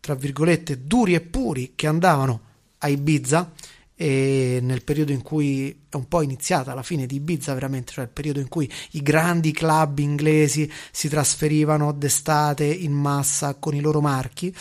tra 0.00 0.14
virgolette 0.14 0.86
duri 0.86 1.14
e 1.14 1.20
puri 1.20 1.72
che 1.74 1.86
andavano 1.86 2.40
a 2.78 2.88
Ibiza 2.88 3.52
e 4.00 4.60
nel 4.62 4.82
periodo 4.82 5.12
in 5.12 5.20
cui 5.20 5.78
è 5.90 5.94
un 5.94 6.08
po' 6.08 6.22
iniziata 6.22 6.72
la 6.72 6.82
fine 6.82 7.04
di 7.04 7.16
Ibiza 7.16 7.52
veramente, 7.52 7.92
cioè 7.92 8.04
il 8.04 8.10
periodo 8.10 8.40
in 8.40 8.48
cui 8.48 8.66
i 8.92 9.02
grandi 9.02 9.52
club 9.52 9.98
inglesi 9.98 10.72
si 10.90 11.10
trasferivano 11.10 11.92
d'estate 11.92 12.64
in 12.64 12.92
massa 12.92 13.56
con 13.56 13.74
i 13.74 13.80
loro 13.80 14.00
marchi 14.00 14.54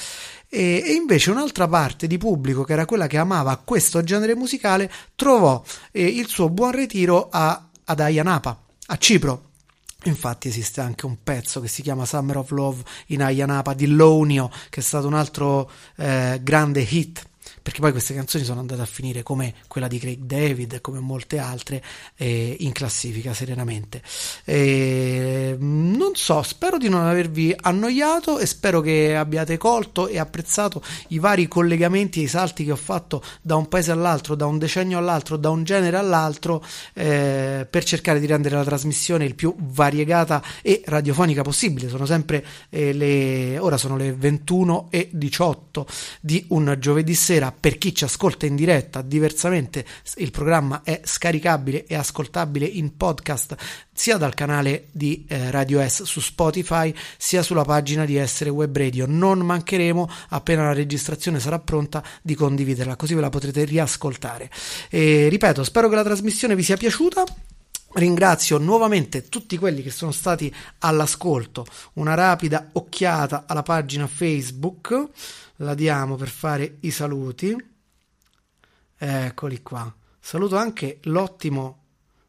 e, 0.50 0.82
e 0.84 0.94
invece 0.94 1.30
un'altra 1.30 1.68
parte 1.68 2.08
di 2.08 2.18
pubblico 2.18 2.64
che 2.64 2.74
era 2.74 2.86
quella 2.86 3.08
che 3.08 3.18
amava 3.18 3.62
questo 3.64 4.04
genere 4.04 4.36
musicale 4.36 4.92
trovò 5.16 5.64
eh, 5.92 6.04
il 6.04 6.28
suo 6.28 6.50
buon 6.50 6.72
ritiro 6.72 7.30
a, 7.30 7.68
ad 7.86 8.00
Ayia 8.00 8.24
Napa, 8.24 8.60
a 8.88 8.98
Cipro. 8.98 9.44
Infatti 10.04 10.48
esiste 10.48 10.80
anche 10.80 11.06
un 11.06 11.18
pezzo 11.22 11.60
che 11.60 11.68
si 11.68 11.82
chiama 11.82 12.06
Summer 12.06 12.38
of 12.38 12.52
Love 12.52 12.84
in 13.08 13.22
Ayia 13.22 13.46
Napa 13.46 13.74
di 13.74 13.86
Lonio, 13.86 14.50
che 14.70 14.80
è 14.80 14.84
stato 14.84 15.08
un 15.08 15.14
altro 15.14 15.70
eh, 15.98 16.40
grande 16.42 16.82
hit 16.90 17.28
perché 17.62 17.80
poi 17.80 17.92
queste 17.92 18.14
canzoni 18.14 18.44
sono 18.44 18.60
andate 18.60 18.82
a 18.82 18.86
finire 18.86 19.24
come 19.24 19.54
quella 19.68 19.88
di 19.88 20.00
Craig 20.00 20.20
David 20.20 20.74
e 20.74 20.82
come 20.82 21.00
molte 21.00 21.40
altre 21.40 21.84
eh, 22.16 22.56
in 22.60 22.72
classifica 22.72 23.34
serenamente. 23.34 24.02
Eh, 24.46 25.56
non 25.60 26.16
so, 26.16 26.42
spero 26.42 26.78
di 26.78 26.90
non 26.90 27.06
avervi 27.06 27.56
annoiato 27.60 28.40
e 28.40 28.46
spero 28.46 28.82
che 28.82 29.16
abbiate 29.16 29.58
colto 29.58 30.08
e 30.08 30.20
apprezzato 30.20 30.82
i 31.10 31.20
vari 31.20 31.48
collegamenti 31.48 32.20
e 32.20 32.24
i 32.24 32.28
salti 32.28 32.64
che 32.64 32.72
ho 32.72 32.78
fatto 32.78 33.24
da 33.42 33.56
un 33.56 33.68
paese 33.68 33.92
all'altro, 33.92 34.36
da 34.36 34.46
un 34.46 34.58
decennio 34.58 34.98
all'altro, 34.98 35.38
da 35.38 35.50
un 35.50 35.64
genere 35.64 35.98
all'altro 35.98 36.64
eh, 36.94 37.68
per 37.70 37.84
cercare 37.84 38.20
di 38.20 38.26
rendere 38.26 38.56
la 38.56 38.64
trasmissione 38.64 39.26
il 39.26 39.36
più 39.36 39.56
variegata 39.58 40.44
e 40.62 40.82
radiofonica 40.86 41.42
possibile. 41.42 41.90
Sono 41.90 42.06
sempre 42.06 42.46
eh, 42.70 42.94
le 42.94 43.58
ora 43.60 43.78
sono 43.78 43.96
le 43.96 44.14
21 44.14 44.88
e 44.90 45.10
18 45.12 45.88
di 46.22 46.46
un 46.50 46.76
giovedì 46.80 47.16
sera 47.16 47.49
per 47.52 47.78
chi 47.78 47.94
ci 47.94 48.04
ascolta 48.04 48.46
in 48.46 48.56
diretta, 48.56 49.02
diversamente 49.02 49.86
il 50.18 50.32
programma 50.32 50.82
è 50.84 51.02
scaricabile 51.04 51.86
e 51.86 51.96
ascoltabile 51.96 52.66
in 52.66 52.98
podcast 52.98 53.56
sia 53.94 54.18
dal 54.18 54.34
canale 54.34 54.88
di 54.92 55.26
eh, 55.28 55.52
Radio 55.52 55.86
S 55.88 56.04
su 56.04 56.22
Spotify 56.22 56.94
sia 57.18 57.44
sulla 57.44 57.64
pagina 57.64 58.06
di 58.06 58.16
Essere 58.16 58.50
Web 58.50 58.76
Radio. 58.78 59.06
Non 59.08 59.40
mancheremo 59.40 60.10
appena 60.30 60.64
la 60.64 60.74
registrazione 60.74 61.40
sarà 61.40 61.60
pronta 61.60 62.04
di 62.22 62.36
condividerla, 62.36 62.96
così 62.96 63.14
ve 63.14 63.22
la 63.22 63.30
potrete 63.30 63.66
riascoltare. 63.66 64.50
E, 64.90 65.28
ripeto, 65.30 65.64
spero 65.64 65.90
che 65.90 65.96
la 65.96 66.04
trasmissione 66.04 66.56
vi 66.56 66.64
sia 66.64 66.78
piaciuta. 66.78 67.24
Ringrazio 67.92 68.60
nuovamente 68.60 69.30
tutti 69.30 69.58
quelli 69.58 69.82
che 69.82 69.90
sono 69.90 70.12
stati 70.12 70.54
all'ascolto. 70.80 71.66
Una 71.94 72.14
rapida 72.14 72.70
occhiata 72.74 73.46
alla 73.48 73.64
pagina 73.64 74.06
Facebook. 74.06 75.10
La 75.62 75.74
diamo 75.74 76.16
per 76.16 76.30
fare 76.30 76.78
i 76.82 76.92
saluti. 76.92 77.54
Eccoli 78.98 79.62
qua. 79.62 79.94
Saluto 80.18 80.56
anche 80.56 81.00
l'ottimo 81.04 81.84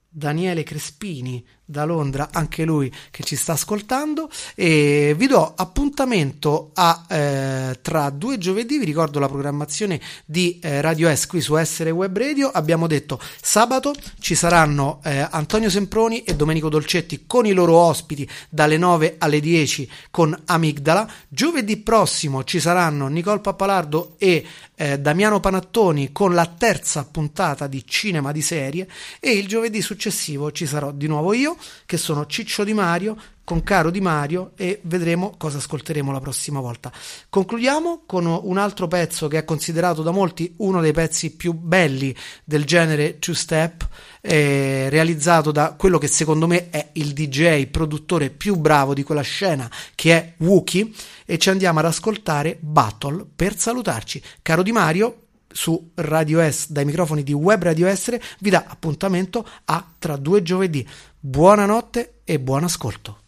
Daniele 0.09 0.65
Crespini 0.65 1.47
da 1.71 1.85
Londra, 1.85 2.31
anche 2.33 2.65
lui 2.65 2.93
che 3.11 3.23
ci 3.23 3.37
sta 3.37 3.53
ascoltando. 3.53 4.29
E 4.55 5.15
vi 5.17 5.27
do 5.27 5.55
appuntamento 5.57 6.73
a 6.75 7.07
eh, 7.09 7.79
tra 7.81 8.11
due 8.11 8.39
giovedì, 8.39 8.79
vi 8.79 8.85
ricordo 8.85 9.19
la 9.19 9.29
programmazione 9.29 10.01
di 10.25 10.59
eh, 10.61 10.81
Radio 10.81 11.15
S 11.15 11.27
qui 11.27 11.41
su 11.41 11.57
Essere 11.57 11.91
Web 11.91 12.19
Radio, 12.19 12.51
abbiamo 12.51 12.87
detto 12.87 13.21
sabato 13.41 13.95
ci 14.19 14.35
saranno 14.35 15.01
eh, 15.05 15.27
Antonio 15.31 15.71
Semproni 15.71 16.23
e 16.25 16.35
Domenico 16.35 16.69
Dolcetti 16.69 17.25
con 17.27 17.47
i 17.47 17.53
loro 17.53 17.77
ospiti 17.77 18.29
dalle 18.49 18.77
9 18.77 19.17
alle 19.19 19.41
10 19.41 19.91
con 20.11 20.37
Amigdala, 20.47 21.09
giovedì 21.29 21.77
prossimo 21.77 22.43
ci 22.45 22.59
saranno 22.59 23.07
Nicole 23.07 23.41
Pappalardo 23.41 24.15
e 24.19 24.45
eh, 24.81 24.99
Damiano 24.99 25.41
Panattoni 25.41 26.11
con 26.11 26.33
la 26.33 26.47
terza 26.47 27.05
puntata 27.05 27.67
di 27.67 27.85
Cinema 27.87 28.33
di 28.33 28.41
Serie. 28.41 28.89
E 29.21 29.33
il 29.33 29.47
giovedì 29.47 29.83
successivo 29.83 30.53
ci 30.53 30.67
sarò 30.67 30.91
di 30.91 31.07
nuovo 31.07 31.35
io 31.35 31.57
che 31.87 31.97
sono 31.97 32.27
Ciccio 32.27 32.65
Di 32.65 32.75
Mario 32.75 33.17
con 33.51 33.65
Caro 33.65 33.91
Di 33.91 34.01
Mario 34.01 34.53
e 34.55 34.79
vedremo 34.85 35.35
cosa 35.37 35.59
ascolteremo 35.59 36.13
la 36.13 36.21
prossima 36.21 36.61
volta. 36.61 36.93
Concludiamo 37.29 38.03
con 38.07 38.25
un 38.27 38.59
altro 38.59 38.87
pezzo 38.87 39.27
che 39.27 39.39
è 39.39 39.45
considerato 39.45 40.03
da 40.03 40.13
molti 40.13 40.55
uno 40.59 40.81
dei 40.81 40.93
pezzi 40.93 41.35
più 41.35 41.53
belli 41.53 42.15
del 42.45 42.65
genere 42.65 43.19
Two 43.19 43.35
Step, 43.35 43.89
eh, 44.21 44.89
realizzato 44.89 45.51
da 45.51 45.75
quello 45.77 45.99
che 45.99 46.07
secondo 46.07 46.47
me 46.47 46.71
è 46.71 46.91
il 46.93 47.13
DJ 47.13 47.67
produttore 47.67 48.31
più 48.31 48.55
bravo 48.55 48.95
di 48.95 49.03
quella 49.03 49.23
scena 49.23 49.69
che 49.97 50.13
è 50.13 50.35
Wookie 50.45 50.89
e 51.27 51.37
ci 51.39 51.51
andiamo 51.51 51.81
ad 51.81 51.87
ascoltare 51.87 52.57
Battle 52.61 53.27
per 53.35 53.59
salutarci. 53.59 54.23
Caro 54.43 54.63
Di 54.63 54.71
Mario, 54.71 55.20
su 55.53 55.91
Radio 55.95 56.41
S 56.49 56.71
dai 56.71 56.85
microfoni 56.85 57.23
di 57.23 57.33
Web 57.33 57.63
Radio 57.63 57.87
Essere 57.87 58.21
vi 58.41 58.51
dà 58.51 58.65
appuntamento 58.67 59.47
a 59.65 59.95
tra 59.99 60.17
due 60.17 60.43
giovedì. 60.43 60.87
Buonanotte 61.19 62.21
e 62.25 62.39
buon 62.41 62.65
ascolto. 62.65 63.19